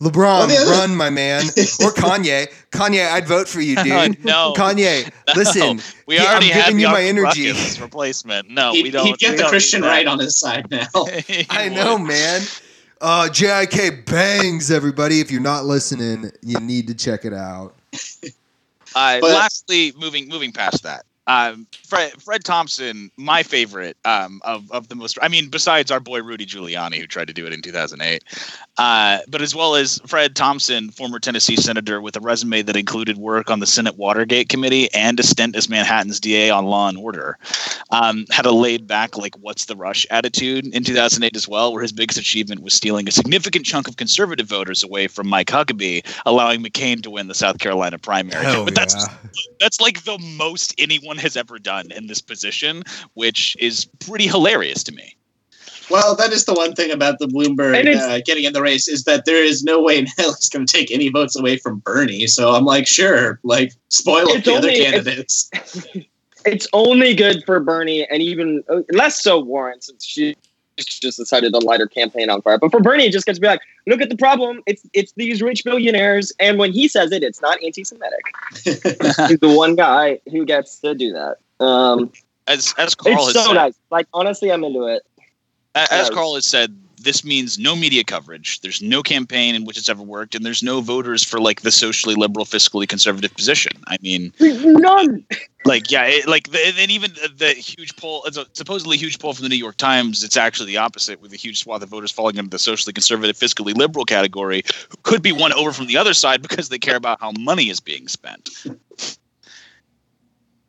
[0.00, 1.48] LeBron, Well, other- run, my man, or
[1.94, 2.48] Kanye.
[2.70, 3.92] Kanye, I'd vote for you, dude.
[3.92, 4.52] Oh, no.
[4.54, 5.32] Kanye, No.
[5.34, 5.80] listen.
[6.06, 7.48] We Yeah, I'm already have giving you my energy.
[7.48, 8.50] Ruckus replacement.
[8.50, 9.06] No, he'd, we don't.
[9.06, 10.86] he'd get the Christian right on his side now.
[10.94, 11.72] I would.
[11.72, 12.42] know, man.
[13.00, 15.20] Uh, JIK bangs, everybody.
[15.20, 17.74] If you're not listening, you need to check it out.
[18.94, 24.70] Uh, But- lastly, moving moving past that, um, Fred Fred Thompson, my favorite um, of
[24.70, 25.18] of the most.
[25.20, 28.22] I mean, besides our boy Rudy Giuliani, who tried to do it in 2008,
[28.78, 33.18] uh, but as well as Fred Thompson, former Tennessee senator with a resume that included
[33.18, 36.98] work on the Senate Watergate Committee and a stint as Manhattan's DA on Law and
[36.98, 37.38] Order,
[37.90, 41.82] um, had a laid back like "What's the rush?" attitude in 2008 as well, where
[41.82, 46.04] his biggest achievement was stealing a significant chunk of conservative voters away from Mike Huckabee,
[46.24, 48.44] allowing McCain to win the South Carolina primary.
[48.44, 49.06] Hell but that's
[49.58, 52.82] that's like the most anyone has ever done in this position,
[53.14, 55.16] which is pretty hilarious to me.
[55.90, 59.04] well, that is the one thing about the Bloomberg uh, getting in the race is
[59.04, 61.78] that there is no way in hell he's going to take any votes away from
[61.80, 62.26] Bernie.
[62.26, 65.50] So I'm like, sure, like spoil It's the other only- it's- candidates.
[66.48, 70.36] It's only good for Bernie, and even uh, less so Warren, since she
[70.84, 72.58] just decided to light her campaign on fire.
[72.58, 74.62] But for Bernie, it just gets to be like, look at the problem.
[74.66, 78.24] It's it's these rich billionaires, and when he says it, it's not anti-Semitic.
[78.64, 78.80] He's
[79.40, 81.38] the one guy who gets to do that.
[81.64, 82.12] Um,
[82.46, 83.74] As as Carl it's has so said, nice.
[83.90, 85.02] Like honestly, I'm into it.
[85.74, 86.10] a- as Yes.
[86.10, 88.60] Carl has said, this means no media coverage.
[88.60, 91.70] There's no campaign in which it's ever worked, and there's no voters for like the
[91.70, 93.72] socially liberal, fiscally conservative position.
[93.86, 95.24] I mean, None.
[95.64, 98.96] like yeah, it, like the, and even the, the huge poll, uh, it's a supposedly
[98.96, 100.24] huge poll from the New York Times.
[100.24, 103.36] It's actually the opposite, with a huge swath of voters falling into the socially conservative,
[103.36, 106.96] fiscally liberal category, who could be won over from the other side because they care
[106.96, 108.50] about how money is being spent.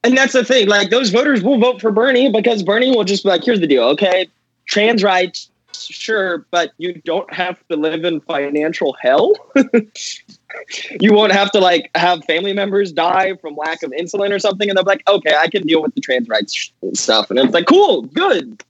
[0.03, 0.67] And that's the thing.
[0.67, 3.67] Like those voters will vote for Bernie because Bernie will just be like, here's the
[3.67, 4.29] deal, okay?
[4.67, 5.49] Trans rights,
[5.85, 9.33] sure, but you don't have to live in financial hell.
[10.99, 14.69] you won't have to like have family members die from lack of insulin or something.
[14.69, 17.29] And they're like, okay, I can deal with the trans rights stuff.
[17.29, 18.63] And it's like, cool, good.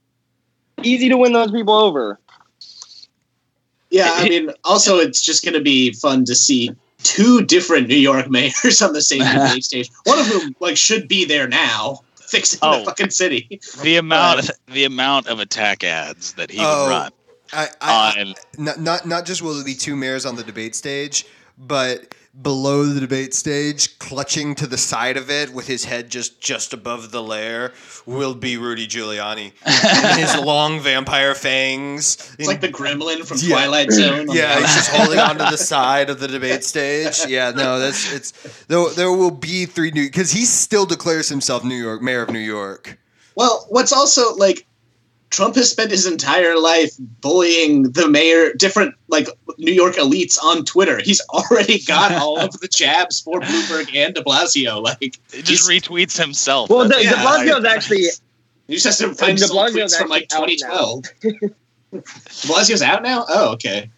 [0.82, 2.18] Easy to win those people over.
[3.90, 6.70] Yeah, I mean, also it's just going to be fun to see
[7.02, 9.90] two different New York mayors on the same debate stage.
[10.04, 12.80] One of whom like should be there now, fixing Oh.
[12.80, 13.60] the fucking city.
[13.82, 17.12] The amount, the amount of attack ads that he Oh, would run
[17.52, 20.74] I, I, on not, not not just will there be two mayors on the debate
[20.74, 21.24] stage,
[21.56, 26.40] but below the debate stage, clutching to the side of it with his head just
[26.40, 27.72] just above the lair,
[28.06, 29.52] will be Rudy Giuliani.
[29.66, 32.34] and his long vampire fangs.
[32.38, 33.56] It's like the gremlin from Yeah.
[33.56, 34.28] Twilight Zone.
[34.30, 37.26] Yeah, he's just holding onto the side of the debate stage.
[37.26, 38.32] Yeah, no, that's it's
[38.66, 38.88] there.
[38.90, 42.38] There will be three new because he still declares himself New York mayor of New
[42.38, 42.98] York.
[43.34, 44.66] Well, what's also like
[45.30, 50.64] Trump has spent his entire life bullying the mayor, different like New York elites on
[50.64, 50.98] Twitter.
[51.02, 54.82] He's already got all of the jabs for Bloomberg and De Blasio.
[54.82, 56.70] Like, It just retweets himself.
[56.70, 58.04] Well, That's- De, Yeah, De Blasio's actually
[58.68, 61.02] he just has to find De some Blasio's tweets from like 2012.
[61.20, 61.50] De
[61.92, 63.24] Blasio's out now.
[63.28, 63.90] Oh, okay.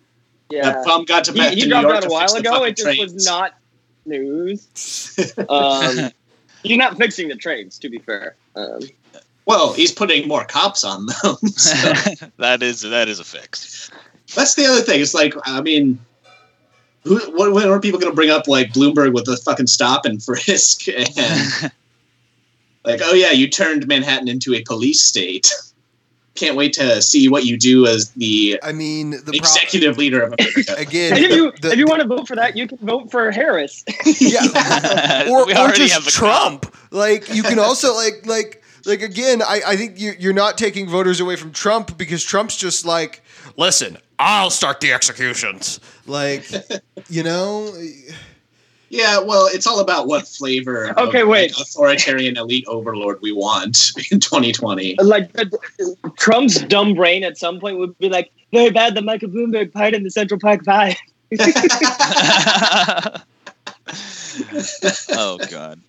[0.51, 0.63] yeah.
[0.63, 2.65] That bum got to He, back he to New dropped York out a while ago.
[2.65, 3.55] It just was not
[4.05, 5.17] news.
[5.49, 6.11] Um,
[6.63, 8.35] he's not fixing the trains, to be fair.
[8.57, 8.81] Um,
[9.51, 11.37] Well, he's putting more cops on them.
[11.49, 11.93] so.
[12.39, 13.91] that is that is a fix.
[14.37, 15.01] That's the other thing.
[15.01, 15.99] It's like, I mean,
[17.03, 20.05] who, when, when are people going to bring up like Bloomberg with the fucking stop
[20.05, 20.87] and frisk
[21.17, 21.73] and
[22.85, 25.53] like, oh yeah, you turned Manhattan into a police state.
[26.37, 30.23] Can't wait to see what you do as the I mean, the pro- executive leader
[30.23, 30.75] of America.
[30.79, 31.17] again.
[31.17, 33.85] if you the- if you want to vote for that, you can vote for Harris.
[34.21, 36.73] yeah, or, we or just have the Trump.
[36.93, 39.43] Like you can also like like like again.
[39.43, 43.23] I I think you you're not taking voters away from Trump because Trump's just like,
[43.57, 45.81] listen, I'll start the executions.
[46.07, 46.45] Like,
[47.09, 47.73] you know.
[48.89, 51.53] yeah, well, it's all about what flavor of, Okay, wait.
[51.57, 54.97] like, authoritarian elite overlord we want in 2020.
[55.03, 55.45] like uh,
[56.19, 60.05] Trump's dumb brain at some point would be like, very bad the Michael Bloomberg pardoned
[60.05, 60.97] the Central Park Five.
[65.13, 65.81] oh god.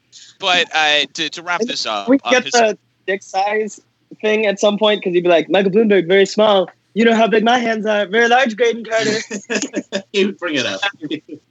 [0.42, 2.78] But uh, to to wrap this up, we uh, get his- the
[3.08, 3.80] dick size
[4.22, 6.70] thing at some point because he'd be like, Michael Bloomberg, very small.
[6.94, 8.06] You know how big my hands are.
[8.08, 10.04] Very large, Graydon Carter.
[10.14, 10.82] you bring it up.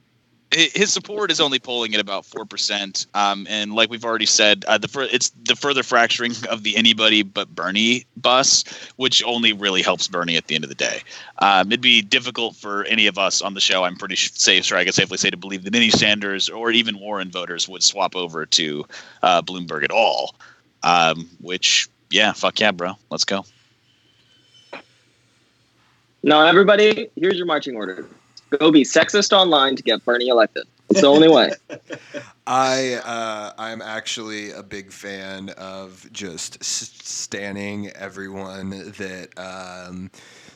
[0.51, 4.65] his support is only polling at about four percent, um, and like we've already said,
[4.67, 8.63] uh, the it's the further fracturing of the anybody but Bernie bus,
[8.97, 11.01] which only really helps Bernie at the end of the day.
[11.39, 13.83] Um, it'd be difficult for any of us on the show.
[13.83, 16.99] I'm pretty safe, sure I can safely say, to believe that any Sanders or even
[16.99, 18.85] Warren voters would swap over to
[19.23, 20.35] uh, Bloomberg at all.
[20.83, 23.45] Um, which, yeah, fuck yeah, bro, let's go.
[26.23, 28.05] now, everybody, here's your marching order.
[28.59, 30.65] Go be sexist online to get Bernie elected.
[30.89, 31.51] It's the only way.
[32.47, 40.11] I uh, I'm actually a big fan of just standing everyone that um,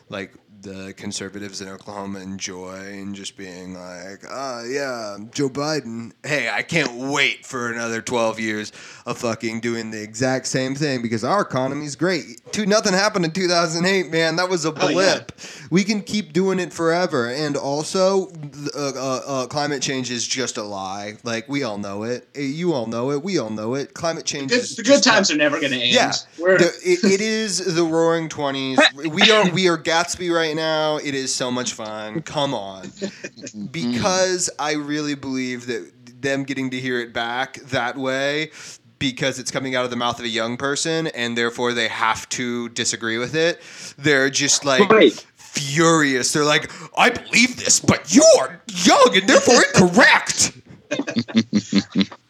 [0.10, 0.34] like
[0.66, 6.12] the conservatives in Oklahoma enjoy and just being like, ah, yeah, Joe Biden.
[6.26, 8.72] Hey, I can't wait for another 12 years
[9.06, 12.42] of fucking doing the exact same thing because our economy's great.
[12.52, 14.36] Two, nothing happened in 2008, man.
[14.38, 14.94] That was a Oh, yeah.
[14.94, 15.32] blip.
[15.70, 17.30] We can keep doing it forever.
[17.30, 18.30] And also,
[18.76, 21.18] uh, uh, uh, climate change is just a lie.
[21.24, 22.28] Like, we all know it.
[22.36, 23.24] Uh, You all know it.
[23.24, 23.94] We all know it.
[23.94, 25.94] Climate change Good, is the good times are never going to end.
[25.94, 26.12] Yeah.
[26.38, 28.78] The, it, it is the roaring 20s
[29.14, 32.22] we are we are gatsby right now it is so much fun.
[32.22, 32.92] Come on.
[33.72, 35.92] Because i really believe that
[36.22, 38.52] them getting to hear it back that way
[38.98, 42.28] because it's coming out of the mouth of a young person and therefore they have
[42.30, 43.62] to disagree with it
[43.98, 46.34] they're just like Wait, furious.
[46.34, 50.54] They're like i believe this but you are young and therefore incorrect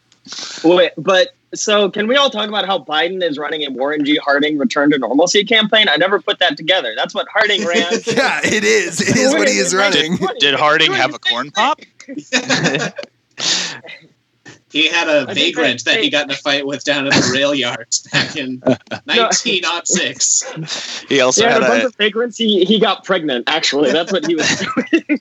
[0.64, 4.16] wait, but so can we all talk about how Biden is running a Warren G.
[4.16, 5.86] Harding return to normalcy campaign?
[5.88, 6.94] I never put that together.
[6.96, 7.92] That's what Harding ran.
[8.06, 11.80] yeah it is it is what he is running Did Harding have a corn pop?
[14.72, 17.30] he had a vagrant that- that he got in a fight with down at the
[17.32, 18.58] rail yards back in
[19.04, 21.04] 1906.
[21.08, 22.36] He also Yeah, had a bunch a of vagrants.
[22.36, 23.44] He he got pregnant.
[23.48, 25.20] Actually, that's what he was doing.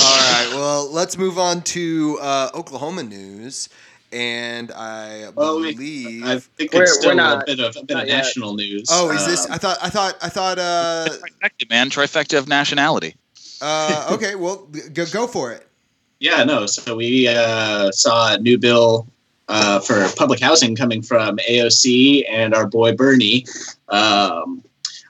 [0.00, 0.48] All right.
[0.54, 3.68] Well, let's move on to uh, Oklahoma news,
[4.12, 6.24] and I Well, we- believe.
[6.24, 8.16] I think We're- it's still we're not- a bit of a bit not of yet.
[8.18, 8.88] national news.
[8.90, 9.46] oh, is this?
[9.46, 9.78] Um, I thought.
[9.82, 10.14] I thought.
[10.22, 10.58] I thought.
[10.58, 11.06] Uh,
[11.42, 13.14] trifecta, man, trifecta of nationality.
[13.60, 14.34] uh, okay.
[14.34, 15.66] Well, go, go for it.
[16.18, 16.66] Yeah, no.
[16.66, 19.06] So we uh, saw a new bill
[19.48, 23.46] uh, for public housing coming from AOC and our boy Bernie.
[23.88, 24.62] Um,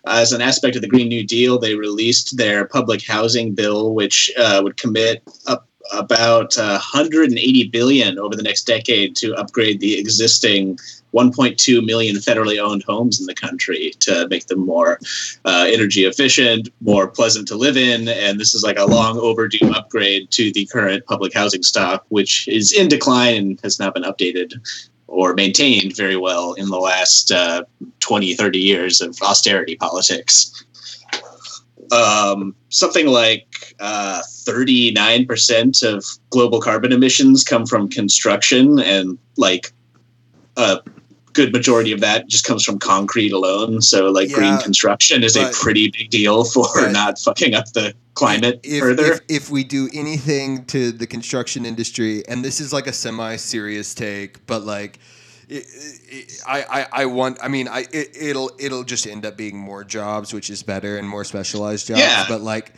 [0.06, 4.30] as an aspect of the Green New Deal, they released their public housing bill, which
[4.38, 9.98] uh, would commit up about uh, 180 billion over the next decade to upgrade the
[9.98, 10.78] existing
[11.14, 14.98] 1.2 million federally owned homes in the country to make them more
[15.44, 19.72] uh, energy efficient, more pleasant to live in, and this is like a long overdue
[19.72, 24.02] upgrade to the current public housing stock, which is in decline and has not been
[24.02, 24.54] updated
[25.08, 27.64] or maintained very well in the last uh,
[28.00, 30.64] 20, 30 years of austerity politics.
[31.92, 39.72] um, something like uh, 39% of global carbon emissions come from construction, and like
[40.56, 40.80] a
[41.36, 43.82] good majority of that just comes from concrete alone.
[43.82, 47.94] So, like, green construction is a pretty big deal for but- not fucking up the
[48.14, 49.12] climate if, further.
[49.12, 53.94] If, if we do anything to the construction industry, and this is like a semi-serious
[53.94, 54.98] take, but like,
[55.48, 55.64] it,
[56.08, 57.38] it, I, I, I want.
[57.42, 60.98] I mean, I it, it'll it'll just end up being more jobs, which is better
[60.98, 62.00] and more specialized jobs.
[62.00, 62.24] Yeah.
[62.28, 62.72] But like,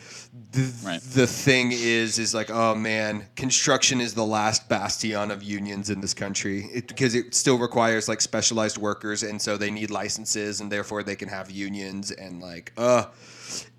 [0.51, 1.01] the Right.
[1.01, 6.01] the thing is, is like, oh man, construction is the last bastion of unions in
[6.01, 10.61] this country it, because it still requires like specialized workers, and so they need licenses,
[10.61, 13.05] and therefore they can have unions, and like, uh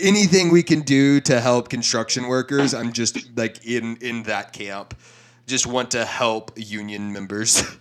[0.01, 4.95] anything we can do to help construction workers, I'm just like in in that camp.
[5.47, 7.63] Just want to help union members.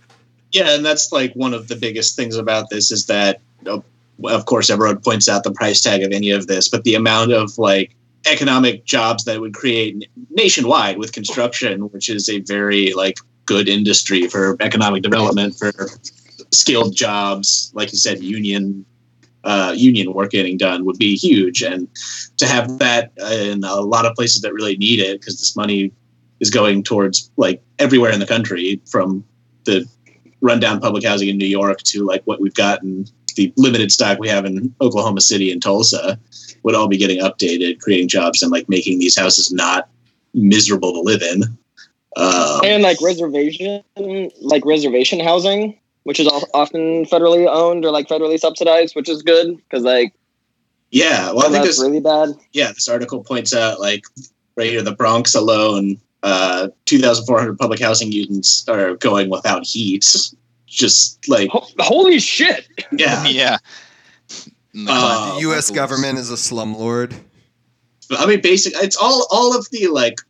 [0.52, 3.80] Yeah, and that's like one of the biggest things about this is that, uh,
[4.24, 7.32] of course, everyone points out the price tag of any of this, but the amount
[7.32, 7.94] of like
[8.26, 14.26] economic jobs that would create nationwide with construction, which is a very like good industry
[14.26, 15.72] for economic development for
[16.52, 18.84] skilled jobs, like you said, union.
[19.42, 21.88] Uh, union work getting done would be huge, and
[22.36, 25.90] to have that in a lot of places that really need it, because this money
[26.40, 29.24] is going towards like everywhere in the country, from
[29.64, 29.88] the
[30.40, 34.18] rundown public housing in New York to like what we've got in the limited stock
[34.18, 36.18] we have in Oklahoma City and Tulsa
[36.62, 39.88] would all be getting updated, creating jobs and like making these houses not
[40.34, 41.44] miserable to live in.
[42.16, 43.82] Um, and like reservation,
[44.40, 49.56] like reservation housing, which is often federally owned or like federally subsidized, which is good
[49.56, 50.12] because like
[50.90, 52.30] yeah, well, I think that's really bad.
[52.52, 54.04] yeah this article points out like
[54.56, 60.04] right here the Bronx alone, uh, 2,400 public housing units are going without heat.
[60.66, 62.68] Just like Ho- holy shit!
[62.92, 63.58] yeah, yeah.
[64.74, 65.68] And the Uh, the U.S.
[65.68, 67.14] levels- government is a slumlord.
[68.10, 68.74] I mean, basic.
[68.76, 70.20] It's all all of the like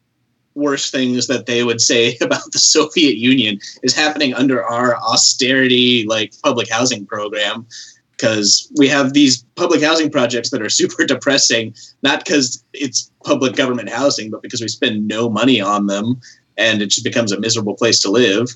[0.55, 6.05] worst things that they would say about the Soviet Union is happening under our austerity
[6.09, 7.67] like public housing program
[8.21, 13.57] because we have these public housing projects that are super depressing not because it's public
[13.57, 16.21] government housing but because we spend no money on them
[16.61, 18.49] and it just becomes a miserable place to live.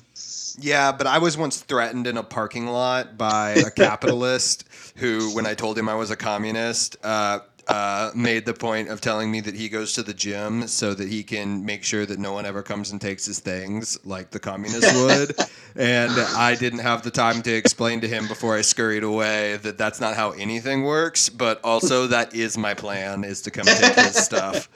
[0.57, 4.63] Yeah, but I was once threatened in a parking lot by a capitalist
[4.95, 9.01] who, when I told him I was a communist, uh, uh, made the point of
[9.01, 12.19] telling me that he goes to the gym so that he can make sure that
[12.19, 15.35] no one ever comes and takes his things like the communists would.
[15.75, 19.77] and I didn't have the time to explain to him before I scurried away that
[19.77, 21.29] that's not how anything works.
[21.29, 24.69] But also, that is my plan: is to come take his stuff.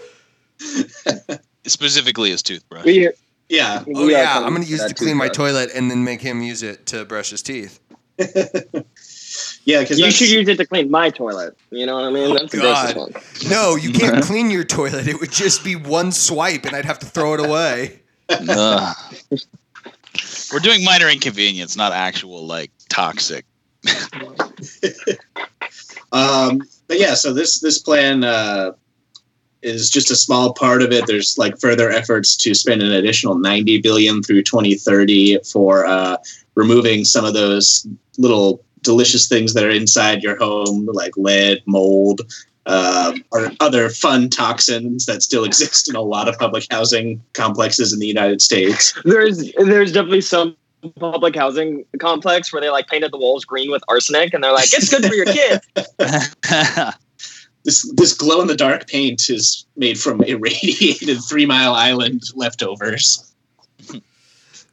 [1.66, 2.86] specifically his toothbrush.
[2.86, 3.10] We,
[3.48, 6.22] yeah we Oh yeah, I'm gonna use it to clean my toilet and then make
[6.22, 7.80] him use it to brush his teeth.
[9.66, 11.58] yeah because You should use it to clean my toilet.
[11.72, 12.36] You know what I mean?
[12.36, 12.96] That's the God.
[12.96, 13.52] grossest one.
[13.52, 15.08] No, you can't clean your toilet.
[15.08, 18.00] It would just be one swipe, and I'd have to throw it away.
[18.30, 18.96] Ugh.
[20.52, 23.46] We're doing minor inconvenience, not actual like toxic.
[26.12, 28.72] Um, but yeah, so this this plan uh,
[29.62, 31.08] is just a small part of it.
[31.08, 36.18] There's like further efforts to spend an additional 90 billion through 2030 for uh,
[36.56, 37.86] removing some of those
[38.18, 42.22] little delicious things that are inside your home, like lead, mold,
[42.66, 47.94] um, or other fun toxins that still exist in a lot of public housing complexes
[47.94, 48.94] in the United States.
[49.04, 50.56] There's there's definitely some
[51.00, 54.74] public housing complex where they like painted the walls green with arsenic and they're like
[54.74, 55.68] it's good for your kids.
[57.66, 63.32] This this glow in the dark paint is made from irradiated Three Mile Island leftovers.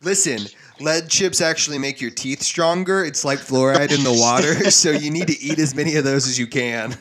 [0.03, 0.47] Listen,
[0.81, 3.05] lead chips actually make your teeth stronger.
[3.05, 6.27] It's like fluoride in the water, so you need to eat as many of those
[6.27, 6.97] as you can.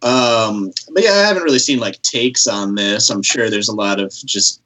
[0.00, 3.10] Um, but yeah, I haven't really seen like takes on this.
[3.10, 4.62] I'm sure there's a lot of just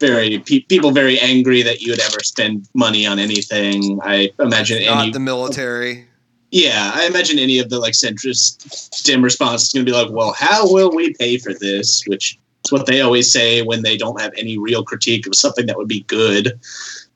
[0.00, 4.00] very pe- people very angry that you would ever spend money on anything.
[4.02, 6.06] I imagine Not any the military.
[6.50, 10.10] yeah, I imagine any of the like centrist dim response is going to be like,
[10.10, 12.02] well, how will we pay for this?
[12.06, 15.66] Which is what they always say when they don't have any real critique of something
[15.66, 16.58] that would be good.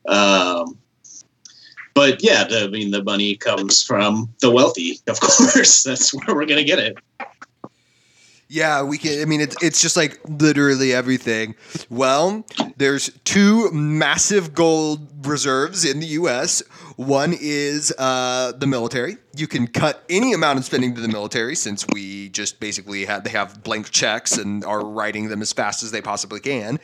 [0.07, 0.79] Um,
[1.95, 5.83] but yeah, the, I mean, the money comes from the wealthy, of course.
[5.83, 6.99] That's where we're going to get it.
[8.51, 9.21] Yeah, we can.
[9.21, 11.55] I mean, it's it's just like literally everything.
[11.91, 12.47] Well,
[12.79, 16.63] there's two massive gold reserves in the U.S.
[16.99, 19.19] One is uh, the military.
[19.37, 23.23] You can cut any amount of spending to the military since we just basically have
[23.23, 26.81] they have blank checks and are writing them as fast as they possibly can.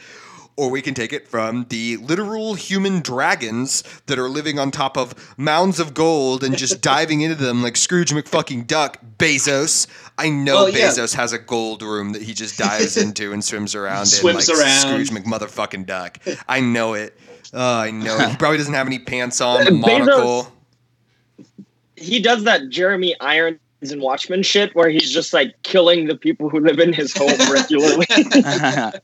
[0.57, 4.97] or we can take it from the literal human dragons that are living on top
[4.97, 8.99] of mounds of gold and just diving into them like Scrooge McFucking Duck.
[9.19, 9.89] Bezos.
[10.17, 10.91] I know Well, yeah.
[10.91, 14.55] Bezos has a gold room that he just dives into and swims around Swims in
[14.55, 14.81] like around.
[14.81, 16.19] Scrooge McMotherfucking Duck.
[16.49, 17.19] I know it.
[17.55, 18.19] Oh, I know.
[18.19, 20.53] He probably doesn't have any pants on, a Bezos- monocle.
[21.97, 26.49] he does that Jeremy Irons and Watchmen shit where he's just like killing the people
[26.51, 28.07] who live in his home regularly.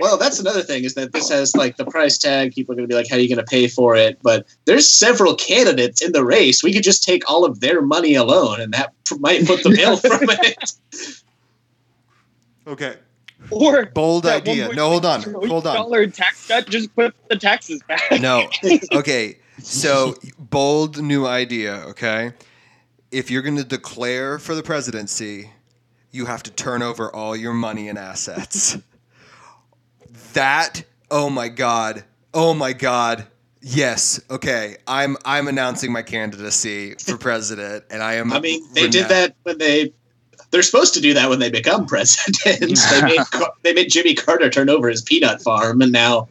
[0.00, 2.54] Well, that's another thing is that this has like the price tag.
[2.54, 4.46] People are going to be like, "How are you going to pay for it?" But
[4.64, 6.62] there's several candidates in the race.
[6.62, 9.96] We could just take all of their money alone, and that might put the bill
[9.96, 10.72] from it.
[12.68, 12.94] Okay.
[13.50, 14.72] or Bold idea.
[14.74, 15.22] No, hold on.
[15.22, 15.76] Hold on.
[15.76, 18.02] dollar tax cut, just put the taxes back.
[18.20, 18.48] No.
[18.92, 19.38] Okay.
[19.62, 22.32] So bold new idea, okay?
[23.10, 25.50] If you're going to declare for the presidency,
[26.12, 28.78] you have to turn over all your money and assets.
[30.34, 32.04] That oh my god.
[32.34, 33.26] Oh my god.
[33.60, 34.20] Yes.
[34.30, 34.76] Okay.
[34.86, 39.34] I'm I'm announcing my candidacy for president and I am I mean, they did that
[39.42, 39.92] when they.
[40.50, 42.38] They're supposed to do that when they become president.
[42.90, 43.20] they made
[43.62, 46.28] they made Jimmy Carter turn over his peanut farm, and now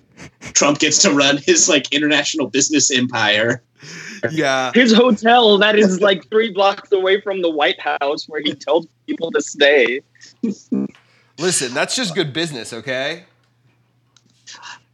[0.54, 3.62] Trump gets to run his like international business empire.
[4.32, 4.72] Yeah.
[4.74, 8.88] His hotel that is like three blocks away from the White House where he tells
[9.06, 10.02] people to stay.
[11.38, 13.26] Listen, that's just good business, okay?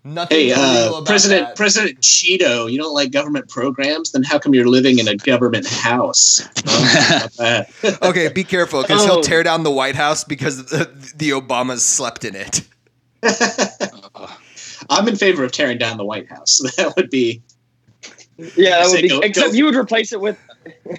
[0.06, 1.56] Nothing Hey, uh, about President that.
[1.56, 4.12] President Cheeto, you don't like government programs?
[4.12, 6.45] Then how come you're living in a government house?
[6.66, 7.99] Well, how about that?
[8.04, 9.06] Okay, be careful because Oh.
[9.06, 12.62] he'll tear down the White House because the, the Obamas slept in it.
[14.89, 16.60] I'm in favor of tearing down the White House.
[16.76, 17.41] That would be
[18.58, 19.08] Yeah, that would be.
[19.10, 20.38] go- except go- you would replace it with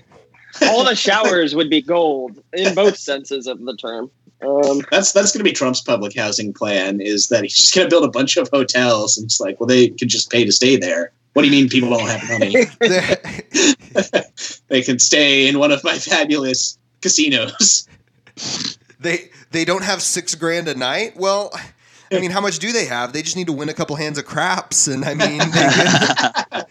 [0.63, 4.11] all the showers would be gold in both senses of the term.
[4.45, 7.01] Um, that's that's going to be Trump's public housing plan.
[7.01, 9.67] Is that he's just going to build a bunch of hotels and it's like, well,
[9.67, 11.13] they can just pay to stay there.
[11.33, 12.67] What do you mean people don't have money?
[12.81, 13.75] They-
[14.69, 17.89] they can stay in one of my fabulous casinos.
[19.01, 21.17] they they don't have six grand a night.
[21.17, 21.53] Well,
[22.17, 23.13] I mean, how much do they have?
[23.13, 26.65] They just need to win a couple hands of craps, and I mean, they can,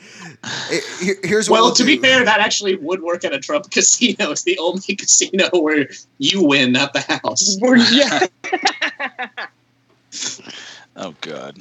[0.71, 3.39] It- here- here's what Well, we'll to be fair, that actually would work at a
[3.39, 4.31] Trump casino.
[4.31, 5.87] It's the only casino where
[6.17, 7.57] you win, not the house.
[7.91, 8.27] yeah,
[10.95, 11.57] oh god.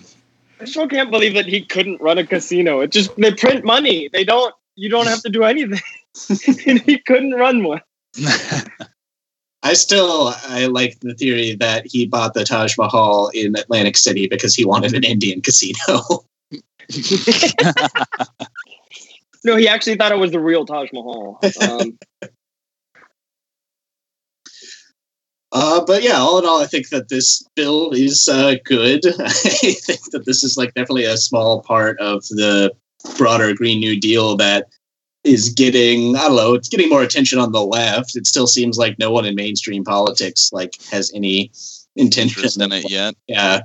[0.60, 2.80] I still can't believe that he couldn't run a casino.
[2.80, 4.08] It just they print money.
[4.12, 4.54] They don't.
[4.76, 5.80] You don't have to do anything.
[6.66, 7.80] and he couldn't run one.
[9.62, 14.26] I still I like the theory that he bought the Taj Mahal in Atlantic City
[14.26, 16.24] because he wanted an Indian casino.
[19.44, 21.40] No, he actually thought it was the real Taj Mahal.
[21.60, 21.98] Um,
[25.54, 29.04] Uh, but yeah, all in all, I think that this bill is uh, good.
[29.20, 32.72] I think that this is like definitely a small part of the
[33.18, 34.68] broader Green New Deal that
[35.24, 38.16] is getting I don't know, it's getting more attention on the left.
[38.16, 41.52] It still seems like no one in mainstream politics like has any
[41.96, 43.14] intention Interest in it yet?
[43.26, 43.60] Yeah,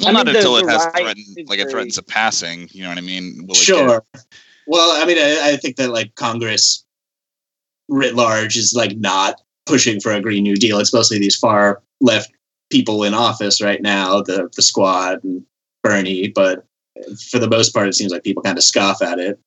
[0.00, 2.68] Well, not until it has right threatened, is like it threatens a passing.
[2.72, 3.44] You know what I mean?
[3.46, 4.04] Will sure.
[4.66, 6.84] Well, I mean, I, I think that like Congress
[7.88, 10.78] writ large is like not pushing for a Green New Deal.
[10.78, 12.32] It's mostly these far left
[12.70, 15.44] people in office right now, the the Squad and
[15.82, 16.28] Bernie.
[16.28, 16.64] But
[17.30, 19.38] for the most part, it seems like people kind of scoff at it.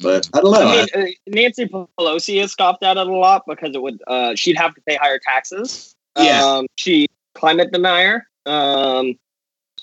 [0.00, 0.60] But I don't know.
[0.66, 4.02] I mean, uh, Nancy Pelosi has scoffed at it a lot because it would.
[4.06, 5.94] Uh, she'd have to pay higher taxes.
[6.18, 6.44] Yeah.
[6.44, 8.26] Um, she climate denier.
[8.46, 9.16] Um,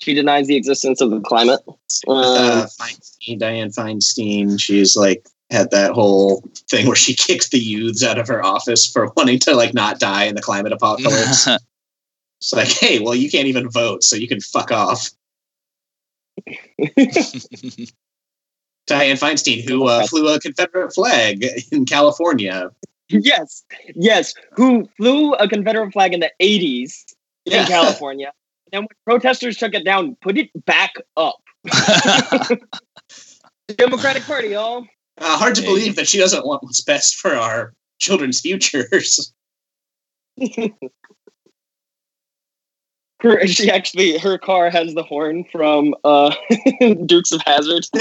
[0.00, 1.60] she denies the existence of the climate.
[2.06, 7.58] uh, Um, Feinstein, Diane Feinstein, she's like had that whole thing where she kicked the
[7.58, 11.48] youths out of her office for wanting to like not die in the climate apocalypse.
[12.42, 15.10] It's like, hey, well, you can't even vote, so you can fuck off.
[18.86, 22.70] Diane Feinstein, who uh, flew a Confederate flag in California.
[23.08, 23.64] yes,
[23.94, 24.34] yes.
[24.52, 27.14] Who flew a Confederate flag in the '80s
[27.46, 28.32] in California?
[28.74, 31.42] And when protesters took it down, put it back up.
[33.76, 34.86] Democratic Party, y'all.
[35.18, 39.34] Uh, hard to believe that she doesn't want what's best for our children's futures.
[43.22, 46.34] Her, she actually, her car has the horn from uh,
[47.06, 47.86] Dukes of Hazzard,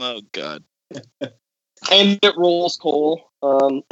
[0.00, 0.64] oh god.
[1.90, 3.30] and it rolls coal.
[3.42, 3.82] Um,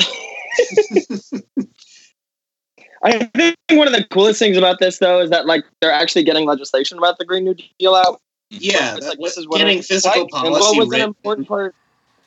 [3.03, 6.25] I think one of the coolest things about this, though, is that like they're actually
[6.25, 8.21] getting legislation about the Green New Deal out.
[8.51, 10.45] yeah, It's that, like, this is what getting physical like.
[10.45, 11.77] And what policy was an important part?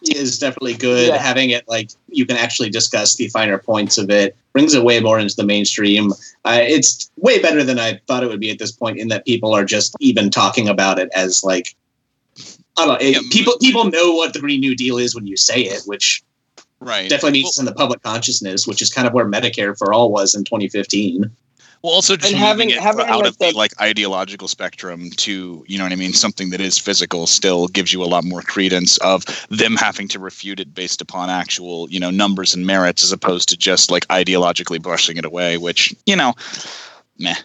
[0.09, 1.09] Is definitely good.
[1.09, 1.17] Yeah.
[1.17, 4.99] Having it like you can actually discuss the finer points of it brings it way
[4.99, 6.11] more into the mainstream.
[6.43, 8.97] Uh, it's way better than I thought it would be at this point.
[8.97, 11.75] In that people are just even talking about it as like
[12.77, 13.07] I don't know.
[13.07, 16.23] Yeah, people people know what the Green New Deal is when you say it, which
[16.79, 17.07] Right.
[17.07, 20.11] definitely means it's in the public consciousness, which is kind of where Medicare for all
[20.11, 21.29] was in 2015.
[21.83, 25.65] Well, also just And having- it having, out like, of the like ideological spectrum to
[25.67, 28.41] you know what I mean, something that is physical still gives you a lot more
[28.43, 33.03] credence of them having to refute it based upon actual you know numbers and merits
[33.03, 36.35] as opposed to just like ideologically brushing it away, which you know,
[37.17, 37.35] meh.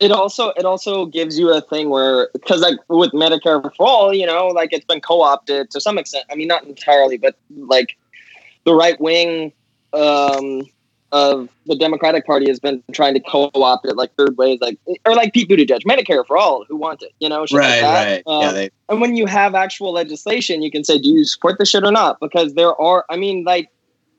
[0.00, 4.12] it also it also gives you a thing where because like with Medicare for all,
[4.12, 6.24] you know, like it's been co-opted to some extent.
[6.32, 7.96] I mean, not entirely, but like
[8.64, 9.52] the right wing
[9.92, 10.62] um,
[11.14, 15.14] of the Democratic Party has been trying to co-opt it like third ways, like or
[15.14, 18.04] like Pete Buttigieg, Medicare for all, who want it, you know, shit like Right, that.
[18.04, 18.22] right.
[18.26, 21.58] Um, yeah, they, and when you have actual legislation, you can say, do you support
[21.60, 22.18] this shit or not?
[22.20, 23.70] Because there are, I mean, like,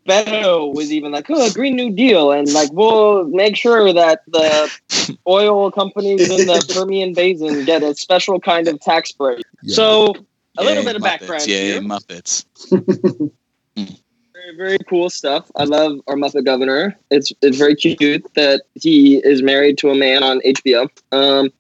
[0.08, 2.32] Beto was even like, oh, a Green New Deal.
[2.32, 7.94] And like, we'll make sure that the oil companies in the Permian Basin get a
[7.96, 9.44] special kind of tax break.
[9.64, 9.76] Yeah.
[9.76, 10.14] So,
[10.58, 11.82] a little Yay, bit of Muppets, background Yay, here.
[11.82, 12.46] Muppets.
[14.46, 15.50] Very, very cool stuff.
[15.56, 16.96] I love our Muppet Governor.
[17.10, 20.88] It's it's very cute that he is married to a man on HBO.
[21.12, 21.52] Um,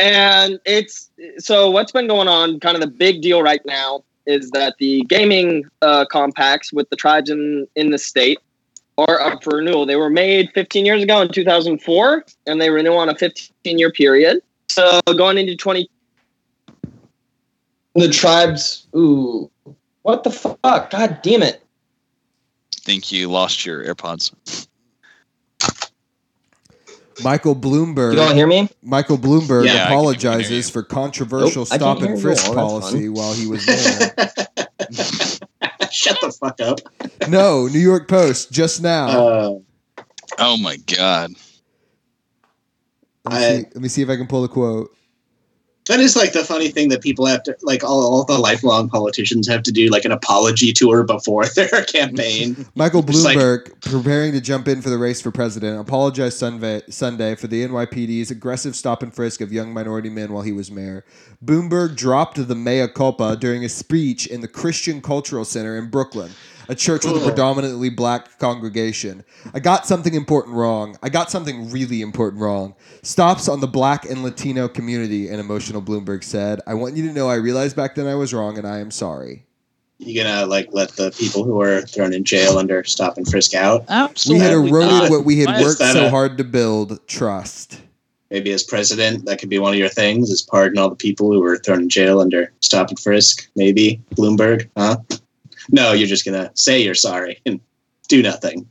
[0.00, 2.58] and it's so what's been going on.
[2.58, 6.96] Kind of the big deal right now is that the gaming uh, compacts with the
[6.96, 8.38] tribes in in the state
[8.96, 9.86] are up for renewal.
[9.86, 13.92] They were made 15 years ago in 2004, and they renew on a 15 year
[13.92, 14.42] period.
[14.70, 15.88] So going into 20
[17.94, 18.88] The tribes.
[18.96, 19.48] Ooh,
[20.02, 20.90] what the fuck?
[20.90, 21.62] God damn it!
[22.88, 24.66] Think you lost your AirPods.
[27.22, 28.14] Michael Bloomberg.
[28.14, 28.70] You all hear me?
[28.82, 32.16] Michael Bloomberg Yeah, I can- I can hear apologizes for controversial Nope, stop and hear
[32.16, 33.12] you frisk all, policy fine.
[33.12, 33.76] while he was there.
[35.90, 36.78] shut the fuck up.
[37.28, 39.08] no, New York Post just now.
[39.08, 39.58] Uh,
[40.38, 41.32] Oh my god.
[43.26, 44.96] let, me I- see, let me see if I can pull the quote.
[45.88, 48.88] That is like the funny thing that people have to like all, all the lifelong
[48.88, 52.66] politicians have to do like an apology tour before their campaign.
[52.74, 56.82] Michael Just like- Bloomberg, preparing to jump in for the race for president, apologized Sunday,
[56.88, 60.70] Sunday for the NYPD's aggressive stop and frisk of young minority men while he was
[60.70, 61.04] mayor.
[61.44, 66.30] Bloomberg dropped the mea culpa during a speech in the Christian Cultural Center in Brooklyn,
[66.68, 69.24] a church with a predominantly black congregation.
[69.54, 70.98] I got something important wrong.
[71.02, 72.74] I got something really important wrong.
[73.02, 76.60] Stops on the black and Latino community, an emotional Bloomberg said.
[76.66, 78.90] I want you to know I realized back then I was wrong and I am
[78.90, 79.46] sorry.
[80.00, 83.54] You gonna like let the people who were thrown in jail under stop and frisk
[83.54, 83.84] out?
[83.88, 84.40] Absolutely.
[84.40, 85.10] We had eroded not.
[85.10, 87.80] what we had Why worked so a- hard to build trust.
[88.30, 91.32] Maybe as president, that could be one of your things: is pardon all the people
[91.32, 93.48] who were thrown in jail under stop and frisk.
[93.56, 94.98] Maybe Bloomberg, huh?
[95.70, 97.60] No, you're just gonna say you're sorry and
[98.08, 98.68] do nothing.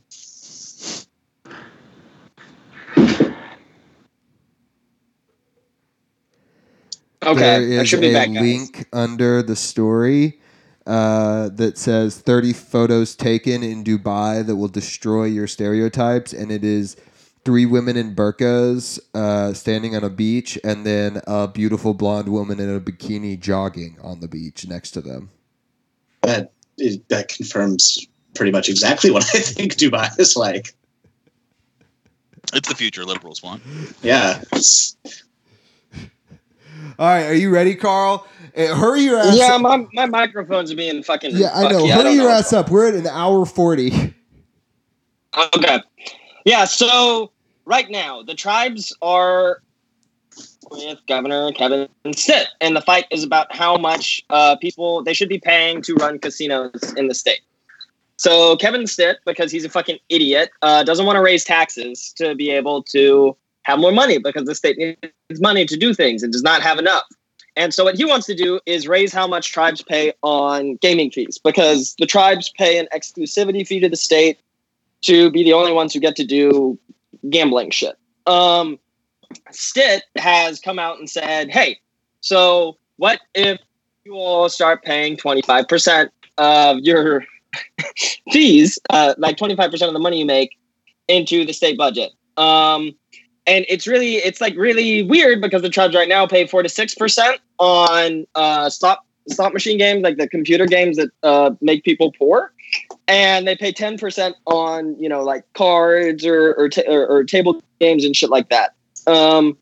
[7.22, 10.40] Okay, there I should be a back, link under the story
[10.86, 16.64] uh, that says 30 photos taken in Dubai that will destroy your stereotypes, and it
[16.64, 16.96] is
[17.44, 22.60] three women in burqas uh, standing on a beach, and then a beautiful blonde woman
[22.60, 25.30] in a bikini jogging on the beach next to them.
[26.22, 30.74] That is, that confirms pretty much exactly what I think Dubai is like.
[32.54, 33.62] It's the future liberals want.
[34.02, 34.42] Yeah,
[36.98, 38.26] All right, are you ready, Carl?
[38.56, 39.36] Uh, hurry your ass.
[39.36, 39.60] Yeah, up.
[39.60, 41.36] my, my microphone's are being fucking.
[41.36, 41.84] yeah, I know.
[41.84, 41.90] fucky.
[41.92, 42.36] hurry don't your know.
[42.36, 42.70] ass up.
[42.70, 44.14] We're at an hour 40.
[45.54, 45.78] Okay.
[46.44, 47.30] Yeah, so
[47.66, 49.62] right now, the tribes are
[50.70, 55.28] with Governor Kevin Stitt, and the fight is about how much uh, people they should
[55.28, 57.40] be paying to run casinos in the state.
[58.16, 62.34] So Kevin Stitt, because he's a fucking idiot, uh, doesn't want to raise taxes to
[62.34, 66.32] be able to have more money because the state needs money to do things and
[66.32, 67.04] does not have enough.
[67.56, 71.10] And so what he wants to do is raise how much tribes pay on gaming
[71.10, 74.38] fees because the tribes pay an exclusivity fee to the state
[75.02, 76.78] to be the only ones who get to do
[77.30, 77.96] gambling shit.
[78.26, 78.78] Um,
[79.50, 81.78] Stitt has come out and said, "Hey,
[82.20, 83.58] so what if
[84.04, 87.24] you all start paying twenty five percent of your
[88.32, 90.56] fees, uh, like twenty five percent of the money you make,
[91.08, 92.92] into the state budget?" Um,
[93.46, 96.68] and it's really, it's like really weird because the tribes right now pay four to
[96.68, 101.84] six percent on uh, slot slot machine games, like the computer games that uh, make
[101.84, 102.52] people poor
[103.06, 107.62] and they pay 10% on you know like cards or or, ta- or or table
[107.80, 108.74] games and shit like that
[109.06, 109.56] um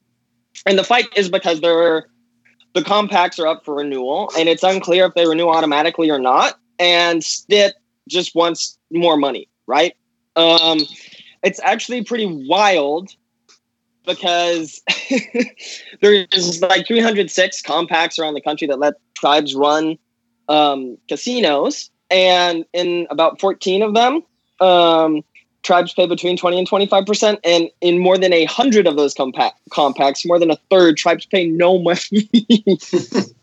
[0.64, 2.06] and the fight is because they're
[2.74, 6.58] the compacts are up for renewal and it's unclear if they renew automatically or not
[6.78, 7.74] and Stitt
[8.08, 9.94] just wants more money, right?
[10.36, 10.78] Um,
[11.42, 13.10] it's actually pretty wild
[14.04, 14.82] because
[16.00, 19.98] there's like 306 compacts around the country that let tribes run
[20.48, 24.22] um, casinos, and in about 14 of them,
[24.60, 25.22] um,
[25.66, 29.12] tribes pay between 20 and 25 percent, and in more than a hundred of those
[29.12, 31.98] compact compacts, more than a third, tribes pay no money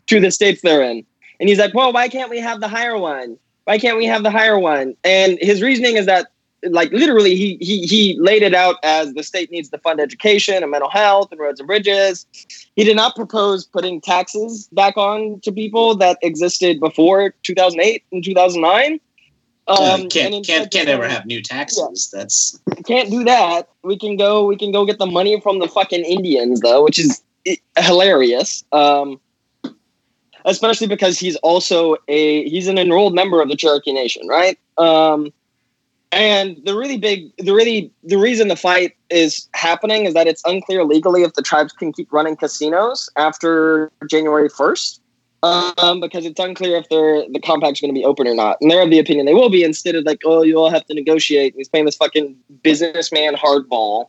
[0.06, 1.04] to the states they're in.
[1.38, 3.38] And he's like, "Well, why can't we have the higher one?
[3.64, 6.28] Why can't we have the higher one?" And his reasoning is that,
[6.64, 10.62] like, literally, he he he laid it out as the state needs to fund education
[10.62, 12.26] and mental health and roads and bridges.
[12.74, 18.24] He did not propose putting taxes back on to people that existed before 2008 and
[18.24, 18.98] 2009.
[19.66, 22.10] Uh, Um, and can't instead can't can't ever have new taxes.
[22.12, 23.68] That's can't do that.
[23.82, 24.44] We can go.
[24.44, 27.22] We can go get the money from the fucking Indians, though, which is
[27.78, 28.64] hilarious.
[28.72, 29.20] Um,
[30.44, 34.58] especially because he's also a he's an enrolled member of the Cherokee Nation, right?
[34.76, 35.32] Um,
[36.12, 40.42] and the really big, the really the reason the fight is happening is that it's
[40.44, 45.00] unclear legally if the tribes can keep running casinos after January first.
[45.44, 48.70] Um, because it's unclear if they're the compact's going to be open or not, and
[48.70, 49.62] they're of the opinion they will be.
[49.64, 51.52] Instead of like, oh, you all have to negotiate.
[51.52, 54.06] And he's playing this fucking businessman hardball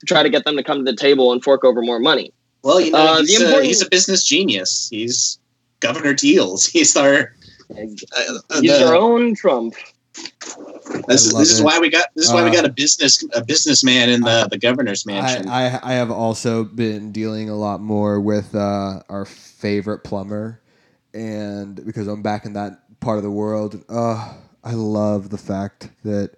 [0.00, 2.32] to try to get them to come to the table and fork over more money.
[2.62, 4.88] well, you know, Uh, he's, the a, he's a business genius.
[4.90, 5.38] He's
[5.80, 6.66] Governor Deals.
[6.74, 7.34] He's our.
[7.70, 9.74] Uh, uh, He's the- their own Trump.
[11.06, 13.22] this is, this is why we got this is why we Uh, got a business
[13.34, 15.48] a businessman in the the governor's mansion.
[15.48, 20.60] I, I I have also been dealing a lot more with uh, our favorite plumber,
[21.14, 24.34] and because I'm back in that part of the world, uh,
[24.64, 26.32] I love the fact that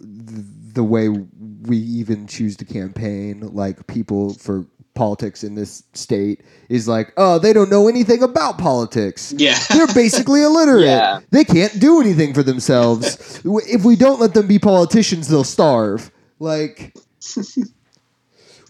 [0.00, 6.42] th- the way we even choose to campaign, like people for politics in this state,
[6.68, 9.32] is like, oh, they don't know anything about politics.
[9.36, 10.84] yeah, They're basically illiterate.
[10.84, 11.20] Yeah.
[11.30, 13.40] They can't do anything for themselves.
[13.44, 16.10] if we don't let them be politicians, they'll starve.
[16.38, 16.94] Like,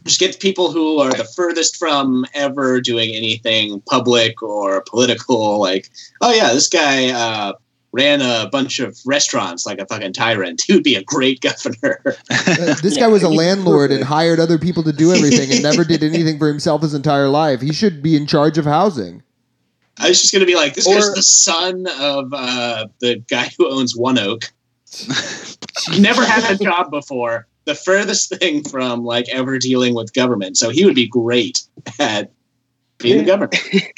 [0.05, 5.61] just get people who are the furthest from ever doing anything public or political.
[5.61, 5.91] Like,
[6.21, 7.53] oh yeah, this guy uh,
[7.93, 10.63] ran a bunch of restaurants like a fucking tyrant.
[10.67, 12.01] He would be a great governor.
[12.05, 15.63] Uh, this Yeah, guy was a landlord and hired other people to do everything and
[15.63, 17.61] never did anything for himself his entire life.
[17.61, 19.23] He should be in charge of housing.
[19.99, 23.71] I was just gonna be like, this guy's the son of uh, the guy who
[23.71, 24.51] owns ONEOK.
[26.01, 27.47] Never had a job before.
[27.65, 30.57] The furthest thing from like ever dealing with government.
[30.57, 31.63] So he would be great
[31.99, 32.31] at
[32.99, 33.51] being the governor.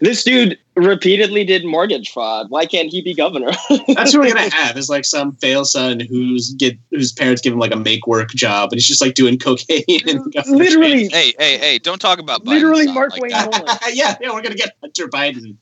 [0.00, 2.48] This dude repeatedly did mortgage fraud.
[2.50, 3.50] Why can't he be governor?
[3.88, 7.52] That's what we're gonna have is like some fail son who's get whose parents give
[7.52, 11.32] him like a make work job and he's just like doing cocaine and literally, Hey,
[11.38, 11.78] hey, hey!
[11.78, 13.90] Don't talk about Biden's literally Mark like Wayne that.
[13.92, 15.56] Yeah, yeah, we're gonna get Hunter Biden.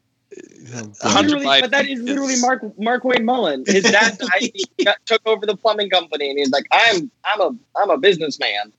[1.03, 3.65] Hunter Literally, but that is literally is- Mark Markwayne Mullin.
[3.67, 4.53] His dad died.
[4.85, 8.73] Got, took over the plumbing company, and he's like, "I'm I'm a I'm a businessman."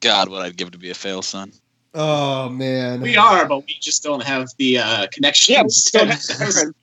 [0.00, 1.52] God, what I'd give to be a fail son.
[1.94, 3.00] Oh man.
[3.00, 5.90] We are, but we just don't have the uh, connections.
[5.92, 6.22] Yeah, we don't
[6.56, 6.74] have-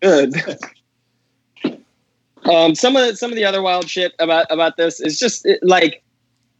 [1.62, 1.74] good.
[2.44, 5.44] um, some of the, some of the other wild shit about about this is just
[5.44, 6.02] it, like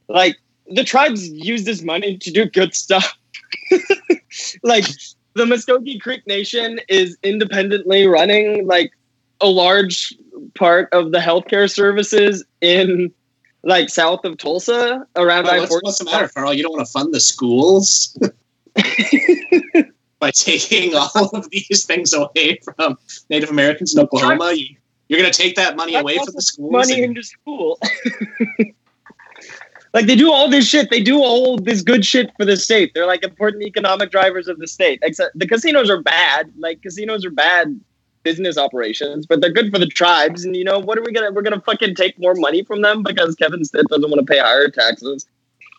[0.08, 0.36] like
[0.68, 3.16] the tribes use this money to do good stuff.
[4.62, 4.84] like
[5.36, 8.90] the Muscogee Creek Nation is independently running like
[9.42, 10.14] a large
[10.54, 13.12] part of the healthcare services in
[13.62, 16.54] like south of Tulsa around Well, I what's, what's the matter, Carl?
[16.54, 18.16] You don't want to fund the schools
[20.18, 22.96] by taking all of these things away from
[23.28, 24.54] Native Americans in Oklahoma?
[24.54, 24.74] You,
[25.08, 26.72] you're going to take that money away from the schools?
[26.72, 27.78] money and- into school.
[29.94, 30.90] like they do all this shit.
[30.90, 32.92] They do all this good shit for the state.
[32.94, 34.98] They're like important economic drivers of the state.
[35.02, 36.52] Except the casinos are bad.
[36.58, 37.80] Like casinos are bad
[38.22, 40.44] business operations, but they're good for the tribes.
[40.44, 41.30] And you know what are we gonna?
[41.32, 44.38] We're gonna fucking take more money from them because Kevin Stitt doesn't want to pay
[44.40, 45.26] higher taxes.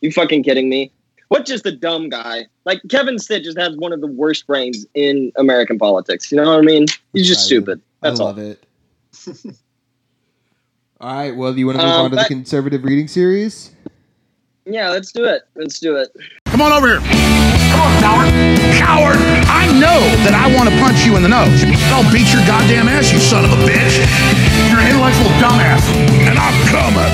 [0.01, 0.91] You fucking kidding me?
[1.29, 2.45] What just a dumb guy?
[2.63, 6.31] Like Kevin Stitt just has one of the worst brains in American politics.
[6.31, 6.85] You know what I mean?
[7.13, 7.81] He's just I- stupid.
[8.01, 8.29] That's I all.
[8.29, 8.63] love it.
[11.01, 11.35] all right.
[11.35, 13.71] Well, do you want to move Um, on to the conservative reading series?
[14.67, 15.47] Yeah, let's do it.
[15.55, 16.11] Let's do it.
[16.51, 16.99] Come on over here.
[17.71, 18.27] Come on, coward.
[18.75, 19.15] Coward!
[19.47, 21.63] I know that I want to punch you in the nose.
[21.95, 24.03] I'll beat your goddamn ass, you son of a bitch.
[24.67, 25.87] You're an intellectual dumbass.
[26.27, 27.07] And I'm coming.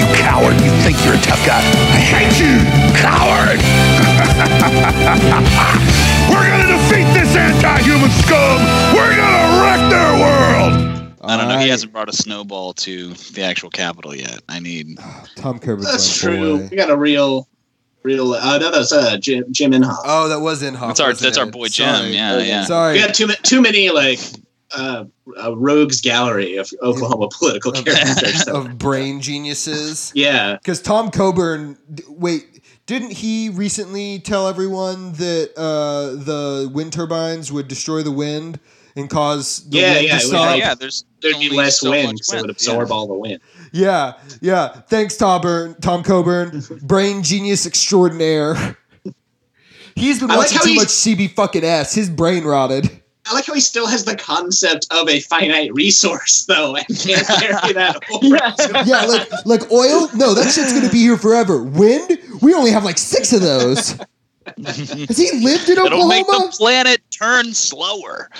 [0.00, 0.56] You coward.
[0.64, 1.60] You think you're a tough guy.
[1.92, 2.56] I hate you,
[2.96, 3.60] coward.
[6.32, 8.64] We're going to defeat this anti-human scum.
[8.96, 10.97] We're going to wreck their world.
[11.28, 11.54] I don't know.
[11.54, 14.40] All He hasn't brought a snowball to the actual capital yet.
[14.48, 14.98] I need.
[15.36, 16.58] Tom Kirby's That's true.
[16.58, 16.68] boy.
[16.70, 17.48] We got a real,
[18.02, 18.32] real.
[18.34, 19.96] Uh, no, that's uh, Jim, Jim Inhofe.
[20.04, 20.88] Oh, that was Inhofe.
[20.88, 21.94] That's our wasn't that's our boy Jim.
[21.94, 22.10] Sorry.
[22.14, 22.60] Yeah, yeah.
[22.60, 22.98] We Sorry.
[22.98, 24.18] got too, too many like
[24.74, 25.04] uh,
[25.38, 28.46] a rogues gallery of Oklahoma political characters.
[28.48, 30.12] of brain geniuses.
[30.14, 31.76] yeah, Because Tom Coburn,
[32.08, 38.58] wait, didn't he recently tell everyone that uh, the wind turbines would destroy the wind
[38.98, 41.90] and cause the Yeah, wind yeah, to it would yeah, there's there'd be less so
[41.90, 42.94] wind, much so it would absorb yeah.
[42.94, 43.40] all the wind.
[43.72, 44.68] Yeah, yeah.
[44.88, 48.76] Thanks, Tom, Burn, Tom Coburn, brain genius extraordinaire.
[49.94, 51.94] He's been I like watching too he's- much CB fucking ass.
[51.94, 52.90] His brain rotted.
[53.30, 57.26] I like how he still has the concept of a finite resource, though, and can't
[57.40, 58.26] carry that over.
[58.26, 58.84] Yeah.
[58.86, 60.08] Yeah, like like oil.
[60.14, 61.62] No, that shit's gonna be here forever.
[61.62, 62.16] Wind.
[62.40, 63.98] We only have like six of those.
[64.64, 68.30] Has he lived in It'll make the planet turn slower.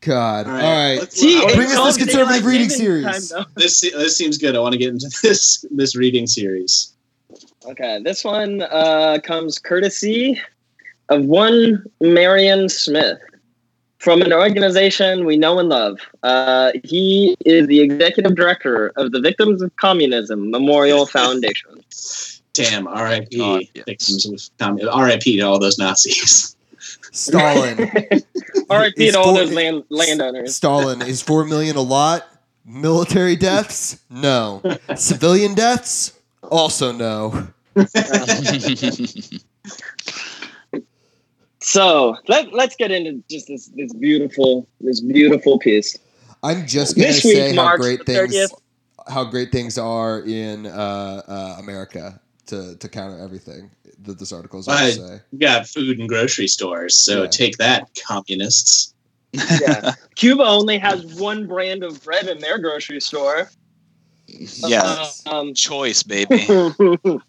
[0.00, 0.46] God.
[0.46, 0.62] All All right.
[0.62, 3.30] right, let's- See, I wanna- Bring us this conservative daylight reading series.
[3.30, 4.54] time, this this seems good.
[4.54, 6.92] I want to get into this this reading series.
[7.66, 10.40] Okay, this one uh, comes courtesy
[11.08, 13.18] of one Marion Smith
[13.98, 15.98] from an organization we know and love.
[16.22, 21.82] Uh, he is the executive director of the Victims of Communism Memorial Foundation.
[22.52, 23.36] Damn, R.I.P.
[23.38, 23.84] God, yes.
[23.86, 25.36] Victims of com- R.I.P.
[25.38, 26.56] to all those Nazis.
[27.12, 27.78] Stalin.
[28.70, 29.10] R.I.P.
[29.12, 30.54] To all those land- landowners.
[30.56, 32.26] Stalin is four million a lot.
[32.64, 34.00] Military deaths?
[34.10, 34.62] No.
[34.96, 36.18] Civilian deaths?
[36.42, 37.48] Also no.
[41.60, 45.98] So let let's get into just this this beautiful this beautiful piece.
[46.42, 48.60] I'm just gonna This say how great things 30th.
[49.08, 53.70] how great things are in uh, uh, America to, to counter everything
[54.02, 55.20] that this article is going to say.
[55.32, 57.28] We got food and grocery stores, so Yeah.
[57.28, 58.92] take that, communists.
[59.32, 59.94] Yeah.
[60.16, 63.50] Cuba only has one brand of bread in their grocery store.
[64.26, 66.46] yeah, Um, choice, baby.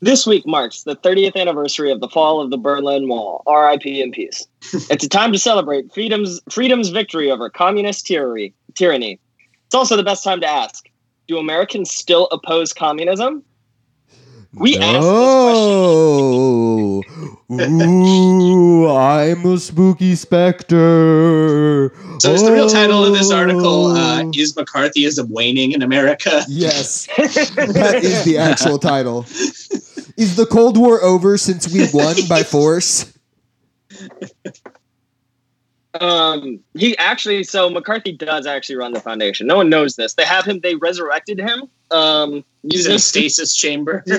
[0.00, 3.42] this week marks the 30th anniversary of the fall of the Berlin Wall.
[3.46, 4.00] R.I.P.
[4.00, 4.46] in peace.
[4.90, 8.54] it's a time to celebrate freedom's freedom's victory over communist tyranny.
[8.74, 9.18] Tyranny.
[9.66, 10.88] It's also the best time to ask:
[11.26, 13.42] Do Americans still oppose communism?
[14.54, 17.02] We asked no.
[17.50, 21.92] Ooh, I'm a spooky specter.
[22.20, 24.30] So is the real title of this article uh, Oh.
[24.34, 29.24] "Is McCarthyism Waning in America?" Yes, that is the actual title.
[30.16, 33.12] Is the Cold War over since we won by force?
[36.00, 39.46] Um, he actually, so McCarthy does actually run the foundation.
[39.46, 40.14] No one knows this.
[40.14, 40.60] They have him.
[40.60, 41.64] They resurrected him.
[41.90, 44.04] Um, He's in using a stasis chamber.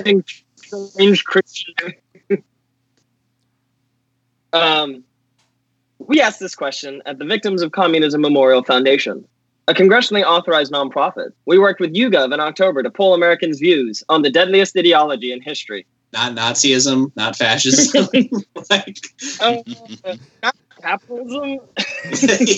[0.56, 1.74] strange Christian.
[4.52, 5.04] um,
[5.98, 9.24] we asked this question at the Victims of Communism Memorial Foundation,
[9.68, 11.32] a congressionally authorized nonprofit.
[11.46, 15.40] We worked with YouGov in October to poll Americans' views on the deadliest ideology in
[15.40, 15.86] history.
[16.12, 18.08] Not Nazism, not fascism.
[18.70, 18.98] like,
[19.40, 19.62] Uh,
[20.42, 21.58] not capitalism.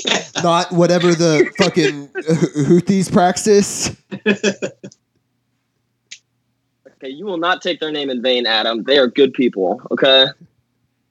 [0.01, 0.25] yeah.
[0.43, 3.97] Not whatever the fucking Houthis practice.
[6.87, 8.85] Okay, you will not take their name in vain, Adam.
[8.85, 9.81] They are good people.
[9.91, 10.27] Okay,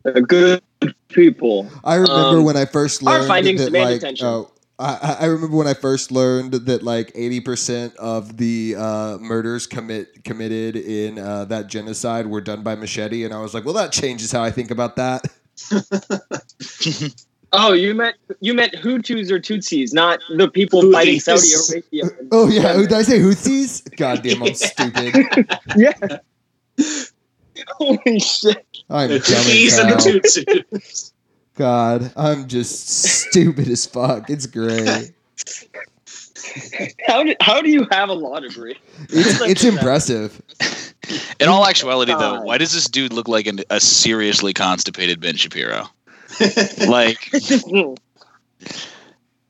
[0.03, 0.61] they're good
[1.09, 1.69] people.
[1.83, 4.25] I remember Um, when I first our learned findings that demand like attention.
[4.27, 9.17] oh, I, I remember when I first learned that like eighty percent of the uh,
[9.19, 13.65] murders commit committed in uh, that genocide were done by machete, and I was like,
[13.65, 15.23] well, that changes how I think about that.
[17.53, 20.93] Oh, you meant you meant Hutus or Tutsis, not the people Houthis.
[20.93, 22.03] fighting Saudi Arabia.
[22.31, 23.93] Oh yeah, did I say Houthis?
[23.97, 25.59] God damn, I'm stupid.
[25.75, 25.93] yeah.
[27.77, 28.65] Holy shit!
[28.89, 30.79] I'm The dumb Tutsis and the hell.
[30.79, 31.13] Tutsis.
[31.55, 34.29] God, I'm just stupid as fuck.
[34.29, 35.11] It's great.
[37.07, 38.77] How do, how do you have a law degree?
[39.09, 40.41] It's, it's impressive.
[41.41, 45.35] In all actuality, though, why does this dude look like an, a seriously constipated Ben
[45.35, 45.87] Shapiro?
[46.87, 47.29] Like,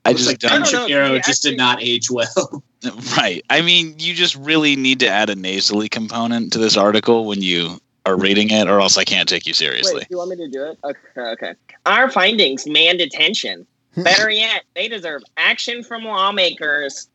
[0.04, 0.50] I just like don't.
[0.50, 2.62] Ben I don't know, Shapiro he just did not age well.
[3.16, 3.44] Right.
[3.48, 7.40] I mean, you just really need to add a nasally component to this article when
[7.40, 10.00] you are reading it, or else I can't take you seriously.
[10.00, 10.78] Wait, do you want me to do it?
[10.82, 11.54] Okay, okay.
[11.86, 13.64] Our findings demand attention.
[13.96, 17.08] Better yet, they deserve action from lawmakers.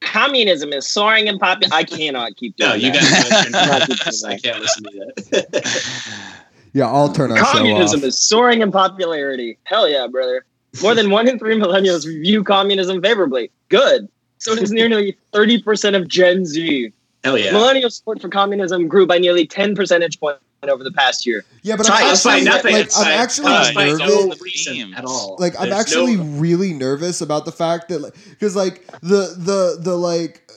[0.00, 1.72] Communism is soaring in popularity.
[1.76, 3.00] I cannot keep doing No, you that.
[3.00, 4.90] guys Not mentioned keep doing I can't listen to
[5.30, 6.36] that.
[6.72, 9.58] Yeah, I'll turn our Communism is soaring in popularity.
[9.64, 10.44] Hell yeah, brother.
[10.80, 13.50] More than one in three millennials view communism favorably.
[13.70, 14.08] Good.
[14.38, 16.92] So does nearly 30% of Gen Z.
[17.24, 17.50] Hell yeah.
[17.50, 21.44] Millennial support for communism grew by nearly 10 percentage points over the past year.
[21.62, 22.72] Yeah, but I'm it's by actually, nothing.
[22.74, 24.00] like, I'm actually caused by nervous.
[24.00, 25.36] no at all.
[25.38, 29.78] like I'm There's actually no- really nervous about the fact that because like the the
[29.80, 30.50] the like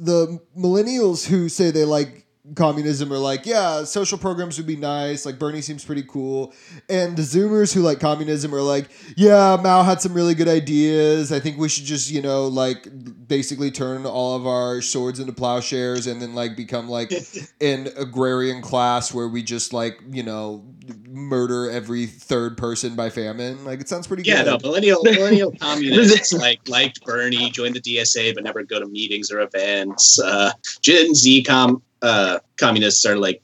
[0.00, 2.21] the millennials who say they like
[2.54, 5.24] communism are like, yeah, social programs would be nice.
[5.26, 6.52] Like Bernie seems pretty cool,
[6.88, 11.32] and the Zoomers who like communism are like, yeah, Mao had some really good ideas.
[11.32, 12.86] I think we should just you know like
[13.28, 17.12] basically turn all of our swords into plowshares and then like become like
[17.60, 20.64] an agrarian class where we just like you know
[21.08, 23.64] murder every third person by famine.
[23.64, 24.62] Like it sounds pretty Yeah, good.
[24.62, 29.30] no, millennial millennial communists like liked Bernie, joined the DSA, but never go to meetings
[29.30, 30.18] or events.
[30.20, 33.42] Uh, Gen Z com uh, communists are like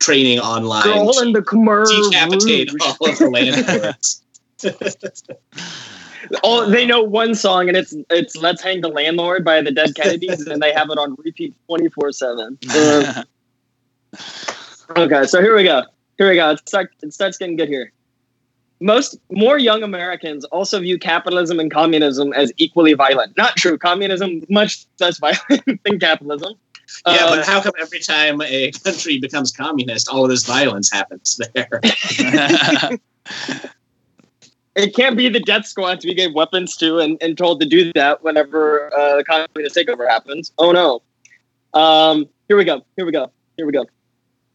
[0.00, 2.82] training online Girl to in the Khmer decapitate Rouge.
[2.82, 4.22] all of the landlords.
[6.42, 9.94] Oh, they know one song, and it's it's "Let's Hang the Landlord" by the Dead
[9.94, 12.58] Kennedys, and they have it on repeat twenty four seven.
[14.96, 15.82] Okay, so here we go.
[16.16, 16.52] Here we go.
[16.52, 17.92] It, start, it starts getting good here.
[18.80, 23.36] Most more young Americans also view capitalism and communism as equally violent.
[23.36, 23.76] Not true.
[23.76, 26.54] Communism much less violent than capitalism.
[27.06, 30.90] Yeah, Uh, but how come every time a country becomes communist, all of this violence
[30.90, 31.80] happens there?
[34.76, 37.92] it can't be the death squads we gave weapons to and, and told to do
[37.94, 40.52] that whenever uh, the communist takeover happens.
[40.58, 41.02] Oh no.
[41.74, 42.84] Um, here we go.
[42.96, 43.30] Here we go.
[43.56, 43.86] Here we go.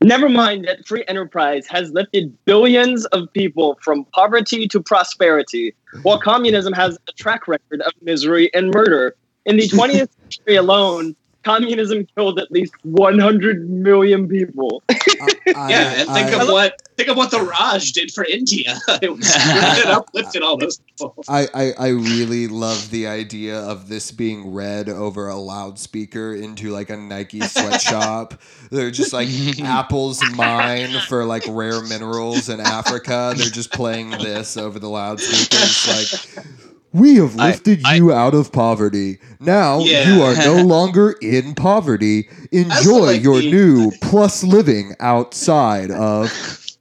[0.04, 6.20] Never mind that free enterprise has lifted billions of people from poverty to prosperity, while
[6.20, 9.16] communism has a track record of misery and murder.
[9.46, 14.84] In the 20th century alone, communism killed at least 100 million people.
[14.90, 18.78] yeah, and think I- of what think of what the Raj did for India.
[18.88, 21.16] it, it uplifted all those people.
[21.28, 26.70] I, I, I really love the idea of this being read over a loudspeaker into
[26.70, 28.40] like a Nike sweatshop.
[28.72, 29.30] They're just like
[29.62, 33.34] Apple's mine for like rare minerals in Africa.
[33.36, 35.48] They're just playing this over the loudspeaker.
[35.52, 36.46] It's like,
[36.94, 39.18] we have lifted I- you out of poverty.
[39.40, 40.08] Now Yeah.
[40.16, 42.30] you are no longer in poverty.
[42.52, 46.32] Enjoy like your the- new plus living outside of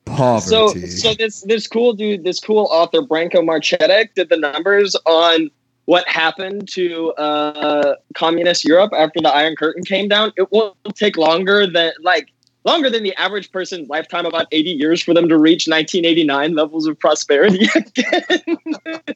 [0.04, 0.86] poverty.
[0.88, 5.50] so this this cool dude, this cool author, Branko Marcetic, did the numbers on
[5.86, 10.32] what happened to uh, communist Europe after the Iron Curtain came down.
[10.36, 12.28] It won't take longer than like
[12.64, 16.86] longer than the average person's lifetime, about eighty years, for them to reach 1989 levels
[16.86, 17.86] of prosperity again.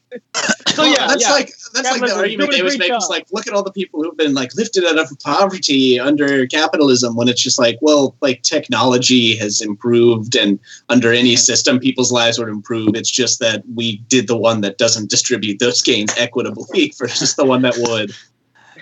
[0.67, 1.31] so Well, yeah, that's yeah.
[1.31, 2.95] like that's like the argument they was making.
[2.95, 6.45] It's like, look at all the people who've been like lifted out of poverty under
[6.47, 7.15] capitalism.
[7.15, 12.37] When it's just like, well, like technology has improved, and under any system, people's lives
[12.39, 12.95] would improve.
[12.95, 17.45] It's just that we did the one that doesn't distribute those gains equitably versus the
[17.45, 18.11] one that would.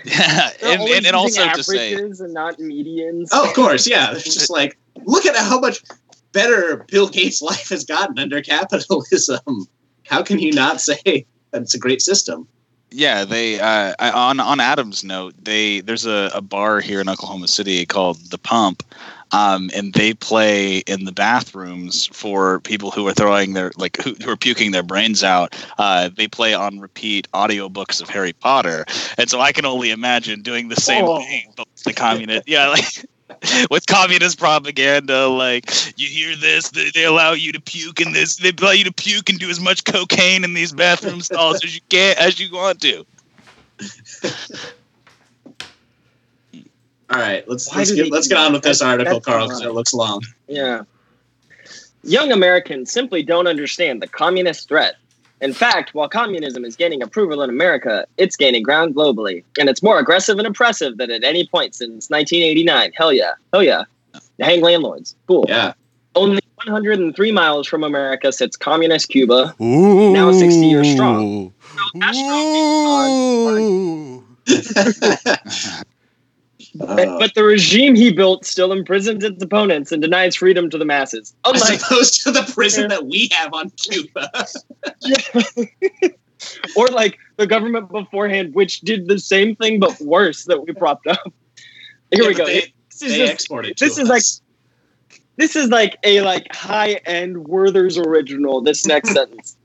[0.12, 3.30] yeah, and, always and, and also to say, averages and not medians.
[3.32, 4.12] Oh, of course, yeah.
[4.16, 5.84] It's just like, look at how much
[6.32, 9.68] better Bill Gates' life has gotten under capitalism.
[10.06, 12.48] How can you not say that it's a great system?
[12.92, 17.48] Yeah, they uh, on on Adam's note, they there's a, a bar here in Oklahoma
[17.48, 18.84] City called the Pump,
[19.32, 24.16] um, and they play in the bathrooms for people who are throwing their like who,
[24.24, 25.56] who are puking their brains out.
[25.78, 28.86] Uh, they play on repeat audiobooks of Harry Potter,
[29.18, 31.20] and so I can only imagine doing the same Oh.
[31.20, 32.48] thing, but with the communist.
[32.48, 32.86] Yeah, like.
[33.72, 38.36] With communist propaganda, like you hear this, they, they allow you to puke in this.
[38.38, 41.74] They allow you to puke and do as much cocaine in these bathroom stalls as
[41.74, 43.04] you can, as you want to.
[47.26, 49.62] All right, let's Why let's get, let's get on with this article, that's Carl, because
[49.62, 50.22] it looks long.
[50.48, 50.84] Yeah.
[52.04, 54.96] Young Americans simply don't understand the communist threat.
[55.42, 59.44] In fact, while communism is gaining approval in America, it's gaining ground globally.
[59.60, 62.92] And it's more aggressive and oppressive than at any point since 1989.
[62.96, 63.34] Hell yeah.
[63.52, 63.86] Hell yeah.
[64.40, 65.16] Hang landlords.
[65.28, 65.46] Cool.
[65.50, 65.74] Yeah,
[66.14, 69.56] Only 103 miles from America sits communist Cuba.
[69.60, 70.14] Ooh.
[70.14, 71.52] Now 60 years strong.
[72.02, 72.24] Astro-
[73.58, 74.24] Ooh.
[76.76, 80.78] But, Uh, but the regime he built still imprisons its opponents and denies freedom to
[80.78, 81.34] the masses.
[81.46, 84.30] as Unlike opposed to the prison that we have on Cuba.
[86.76, 91.08] or like the government beforehand, which did the same thing but worse that we propped
[91.08, 91.20] up.
[92.12, 92.46] Here Yeah, we go.
[92.46, 93.50] They, this is just,
[93.80, 94.24] this is like
[95.38, 98.62] this is like a like high end Werther's original.
[98.62, 99.58] This next sentence.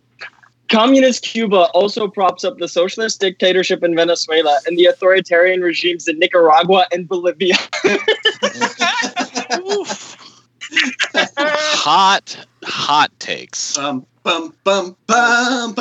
[0.71, 6.17] Communist Cuba also props up the socialist dictatorship in Venezuela and the authoritarian regimes in
[6.21, 7.57] Nicaragua and Bolivia.
[11.75, 13.77] hot, hot takes.
[13.77, 15.75] Bum, bum, bum, bum,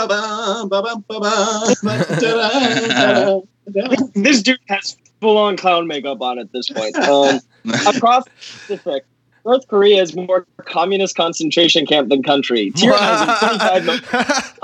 [4.16, 6.96] this dude has full on clown makeup on at this point.
[6.96, 7.40] Um,
[7.86, 8.32] across the
[8.78, 9.06] Pacific,
[9.46, 12.72] North Korea is more communist concentration camp than country.
[12.72, 14.04] Tyrannizing 25 million.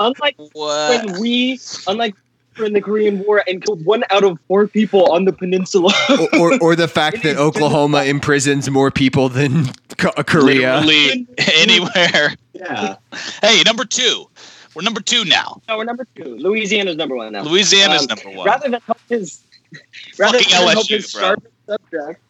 [0.00, 1.06] Unlike what?
[1.06, 2.14] when we, unlike
[2.58, 5.92] in the Korean War and killed one out of four people on the peninsula.
[6.32, 9.66] or, or, or the fact that Oklahoma imprisons more people than
[9.98, 10.80] Korea.
[10.80, 12.34] Literally anywhere.
[12.54, 12.96] Yeah.
[13.42, 14.26] Hey, number two.
[14.74, 15.60] We're number two now.
[15.68, 16.36] no, we're number two.
[16.36, 17.42] Louisiana's number one now.
[17.42, 18.46] Louisiana's Um, number one.
[18.46, 19.40] Rather than help his,
[20.18, 21.34] rather Fucking than help LSU, his bro.
[21.66, 22.20] subject,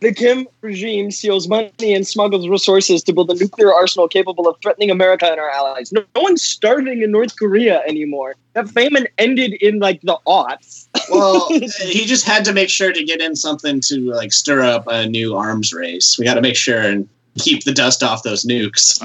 [0.00, 4.56] the Kim regime steals money and smuggles resources to build a nuclear arsenal capable of
[4.62, 5.90] threatening America and our allies.
[5.92, 8.34] No, no one's starving in North Korea anymore.
[8.52, 10.88] That famine ended in like the aughts.
[11.10, 11.48] Well,
[11.80, 15.06] he just had to make sure to get in something to like stir up a
[15.06, 16.18] new arms race.
[16.18, 19.00] We got to make sure and keep the dust off those nukes.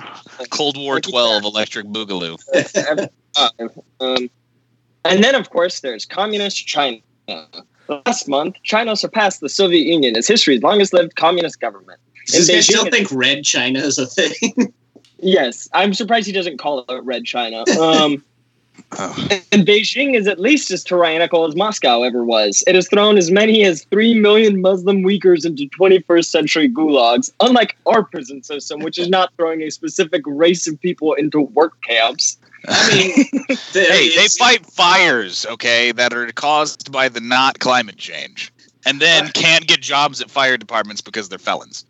[0.49, 2.37] Cold War 12 Electric Boogaloo.
[3.99, 4.29] um,
[5.05, 6.99] and then, of course, there's communist China.
[8.05, 11.99] Last month, China surpassed the Soviet Union as history's longest-lived communist government.
[12.27, 14.73] Does In this guy still think red China is a thing?
[15.23, 17.63] Yes, I'm surprised he doesn't call it Red China.
[17.79, 18.23] Um,
[18.97, 19.27] Oh.
[19.51, 22.63] and Beijing is at least as tyrannical as Moscow ever was.
[22.67, 27.77] It has thrown as many as 3 million Muslim Uyghurs into 21st century gulags, unlike
[27.85, 32.37] our prison system, which is not throwing a specific race of people into work camps.
[32.67, 38.51] I mean, hey, they fight fires, okay, that are caused by the not climate change,
[38.85, 41.85] and then can't get jobs at fire departments because they're felons.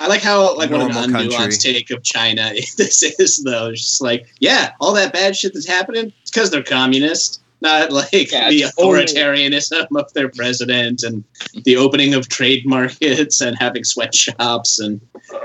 [0.00, 1.28] I like how like what an Normal country.
[1.36, 3.68] unnuanced take of China this is though.
[3.70, 7.40] It's just like, yeah, all that bad shit that's happening, it's because they're communist.
[7.60, 11.22] Not like Yeah, the it's only- authoritarianism of their president and
[11.62, 15.00] the opening of trade markets and having sweatshops and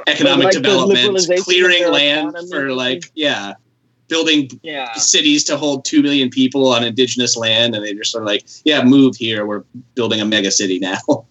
[0.07, 2.49] economic like development, clearing their land economy.
[2.51, 3.53] for like yeah,
[4.07, 4.93] building Yeah.
[4.93, 8.45] cities to hold two million people on indigenous land, and they just sort of like,
[8.63, 9.45] yeah, move here.
[9.45, 9.63] We're
[9.95, 10.99] building a mega city now.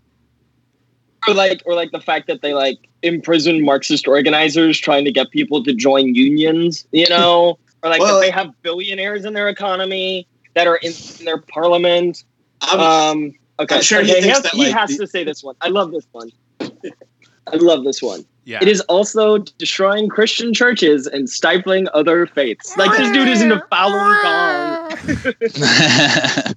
[1.28, 5.28] Or like, or like the fact that they like imprison Marxist organizers trying to get
[5.32, 9.48] people to join unions, you know, or like Well- that they have billionaires in their
[9.48, 12.22] economy that are in, in their parliament.
[12.60, 15.24] I'm, Um, okay, I'm sure he okay, thinks has, that, he has the- to say
[15.24, 15.56] this one.
[15.62, 16.30] I love this one.
[16.60, 18.24] I love this one.
[18.46, 18.60] Yeah.
[18.62, 22.76] It is also destroying Christian churches and stifling other faiths.
[22.76, 24.22] Like this dude is in into Falun
[26.44, 26.54] Gong.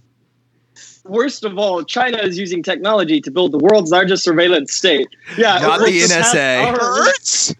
[1.06, 5.08] Worst of all, China is using technology to build the world's largest surveillance state.
[5.36, 6.78] Yeah, Not it the was NSA.
[6.78, 7.56] Hurts.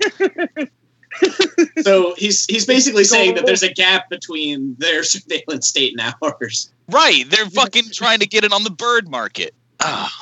[1.82, 6.72] So he's he's basically saying that there's a gap between their surveillance state and ours.
[6.90, 9.56] right, they're fucking trying to get it on the bird market.
[9.80, 10.14] Ah.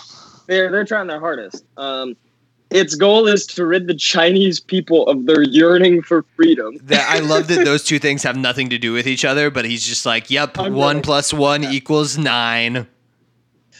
[0.47, 1.65] They're they're trying their hardest.
[1.75, 2.15] Um,
[2.69, 6.77] its goal is to rid the Chinese people of their yearning for freedom.
[6.83, 9.65] That I love that those two things have nothing to do with each other, but
[9.65, 12.87] he's just like, "Yep, I'm one really- plus one equals nine.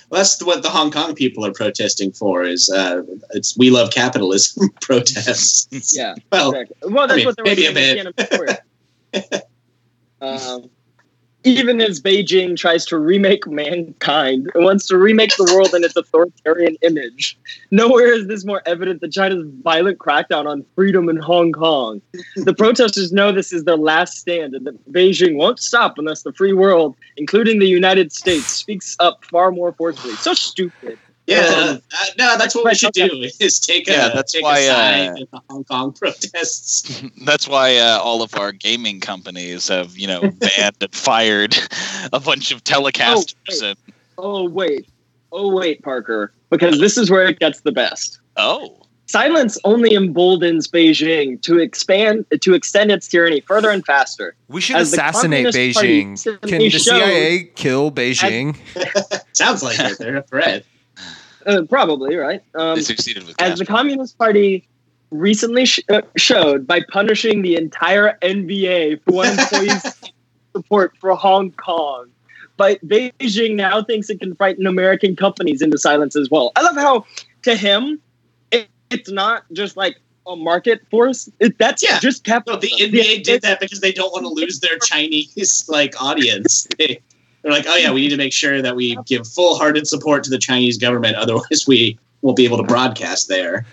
[0.10, 2.44] Well, that's what the Hong Kong people are protesting for.
[2.44, 5.96] Is uh, it's we love capitalism protests.
[5.96, 6.16] Yeah.
[6.32, 6.94] Well, Exactly.
[6.94, 9.44] Well, that's mean, what they were maybe a bit.
[10.22, 10.70] Um,
[11.44, 15.96] even as Beijing tries to remake mankind, it wants to remake the world in its
[15.96, 17.38] authoritarian image.
[17.72, 22.02] Nowhere is this more evident than China's violent crackdown on freedom in Hong Kong.
[22.36, 26.34] The protesters know this is their last stand, and that Beijing won't stop unless the
[26.34, 30.16] free world, including the United States, speaks up far more forcefully.
[30.16, 31.00] So stupid.
[31.28, 33.10] Yeah, Um, uh, no, that's what we should do.
[33.40, 37.04] Is take a Yeah, that's take why, a side uh, in the Hong Kong protests.
[37.26, 41.58] That's why uh, all of our gaming companies have, you know, banned and fired
[42.14, 43.34] a bunch of telecasters.
[43.50, 43.64] wait.
[43.64, 43.78] and,
[44.18, 44.90] Oh wait,
[45.32, 48.20] oh wait, Parker, because this is where it gets the best.
[48.38, 54.36] oh, Silence only emboldens Beijing to expand to extend its tyranny further and faster.
[54.50, 56.22] We should As the assassinate Beijing.
[56.42, 58.58] Can the CIA kill Beijing?
[59.34, 59.98] Sounds like it.
[59.98, 60.66] They're a threat.
[61.48, 62.44] Uh, probably right.
[62.56, 64.68] Um, they succeeded with as the Communist Party
[65.12, 69.96] recently sh- uh, showed by punishing the entire NBA for one employee's
[70.56, 72.10] support for Hong Kong.
[72.58, 76.52] But Beijing now thinks it can frighten American companies into silence as well.
[76.56, 77.06] I love how,
[77.44, 78.02] to him,
[78.52, 81.30] it, it's not just like a market force.
[81.40, 82.00] It, that's Yeah.
[82.00, 86.02] just No, the NBA did that because they don't want to lose their Chinese like
[86.02, 86.68] audience.
[87.42, 90.24] They, they're like, oh yeah, we need to make sure that we give full-hearted support
[90.26, 93.66] to the Chinese government, otherwise we won't be able to broadcast there.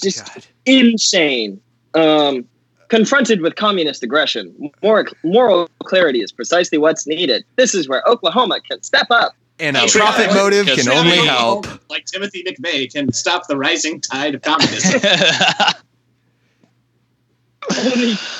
[0.00, 0.46] Just God.
[0.66, 1.60] insane.
[1.94, 2.44] Um,
[2.88, 7.44] confronted with communist aggression, more moral clarity is precisely what's needed.
[7.56, 9.34] This is where Oklahoma can step up.
[9.58, 11.66] And a profit like- motive can only help.
[11.88, 15.00] Like Timothy McVeigh can stop the rising tide of communism.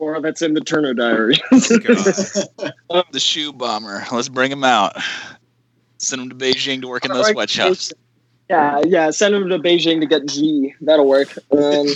[0.00, 1.36] Only or that's in the Turner Diary.
[1.50, 3.04] God.
[3.12, 4.04] the shoe bomber.
[4.10, 4.96] Let's bring him out.
[5.98, 7.92] Send him to Beijing to work in those sweatshops.
[8.48, 9.10] Yeah, yeah.
[9.10, 10.74] Send him to Beijing to get G.
[10.80, 11.36] That'll work.
[11.52, 11.86] Um,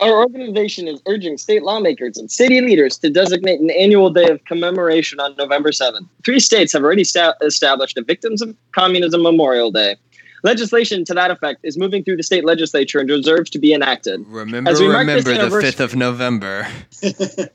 [0.00, 4.44] Our organization is urging state lawmakers and city leaders to designate an annual day of
[4.44, 6.08] commemoration on November 7th.
[6.24, 9.96] Three states have already sta- established a Victims of Communism Memorial Day.
[10.44, 14.24] Legislation to that effect is moving through the state legislature and deserves to be enacted.
[14.26, 16.68] Remember, As we mark this remember the 5th of November.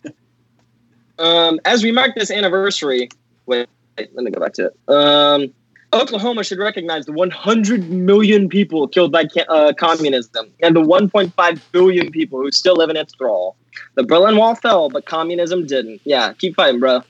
[1.20, 3.10] Um, as we mark this anniversary,
[3.46, 4.94] wait, wait, let me go back to it.
[4.94, 5.54] Um,
[5.94, 12.12] Oklahoma should recognize the 100 million people killed by uh, communism and the 1.5 billion
[12.12, 13.56] people who still live in its thrall.
[13.94, 16.02] The Berlin Wall fell, but communism didn't.
[16.04, 17.04] Yeah, keep fighting, bro.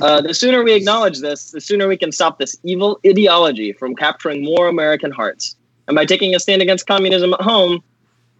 [0.00, 3.94] Uh, the sooner we acknowledge this, the sooner we can stop this evil ideology from
[3.94, 5.56] capturing more American hearts.
[5.86, 7.82] And by taking a stand against communism at home,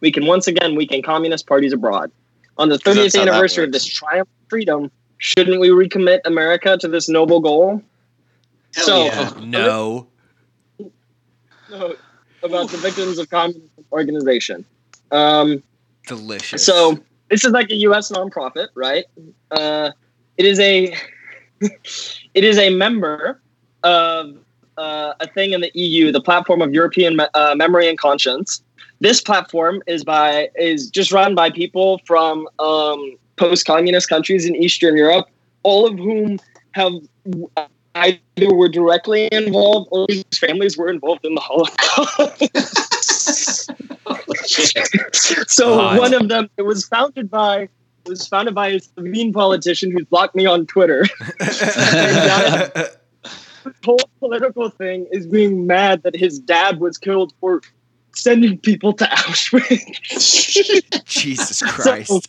[0.01, 2.11] we can once again weaken communist parties abroad.
[2.59, 6.21] On the 30th that's how that anniversary of this triumph of freedom, shouldn't we recommit
[6.25, 7.83] America to this noble goal?
[8.75, 9.33] Hell So- yeah.
[9.45, 10.07] No.
[11.71, 11.95] No,
[12.43, 14.65] about the Victims of Communism organization.
[15.11, 15.63] Um,
[16.07, 16.65] Delicious.
[16.65, 16.99] so
[17.31, 18.13] this is like a U.S.
[18.13, 19.05] nonprofit, right?
[19.51, 19.91] Uh,
[20.37, 20.95] it is a
[22.35, 23.41] it is a member
[23.83, 24.37] of
[24.77, 28.63] uh, a thing in the EU, the platform of European uh, Memory and Conscience.
[29.01, 34.97] This platform is by is just run by people from um, post-communist countries in Eastern
[34.97, 35.29] Europe,
[35.63, 36.39] all of whom
[36.73, 36.93] have
[37.95, 42.51] either were directly involved or whose families were involved in the Holocaust.
[45.51, 45.99] so God.
[45.99, 47.69] one of them it was founded by
[48.05, 51.05] it was founded by a Slovene politician who's blocked me on Twitter.
[53.65, 57.63] The whole political thing is being mad that his dad was killed for
[58.15, 61.05] sending people to Auschwitz.
[61.07, 62.29] Jesus Christ.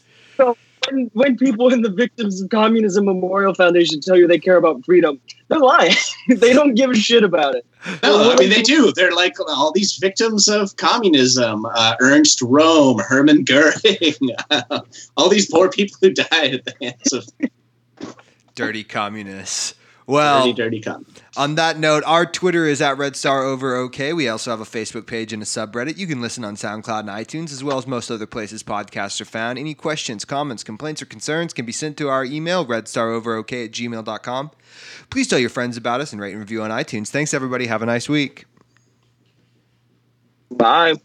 [0.92, 4.84] When, when people in the Victims of Communism Memorial Foundation tell you they care about
[4.86, 5.96] freedom, they're lying.
[6.28, 7.66] they don't give a shit about it.
[8.02, 8.92] No, I mean they do.
[8.94, 14.36] They're like all these victims of communism: uh, Ernst Röhm, Hermann Goering,
[15.18, 17.28] all these poor people who died at the hands of
[18.56, 19.76] Dirty communists.
[20.08, 21.22] Well, dirty, dirty communists.
[21.38, 24.14] On that note, our Twitter is at Red Star Over OK.
[24.14, 25.98] We also have a Facebook page and a subreddit.
[25.98, 29.26] You can listen on SoundCloud and iTunes, as well as most other places podcasts are
[29.26, 29.60] found.
[29.60, 34.52] Any questions, comments, complaints, or concerns can be sent to our email, redstaroverok at gmail.com.
[35.10, 37.10] Please tell your friends about us and rate and review on iTunes.
[37.10, 37.68] Thanks, everybody.
[37.68, 38.46] Have a nice week.
[40.50, 40.96] Bye.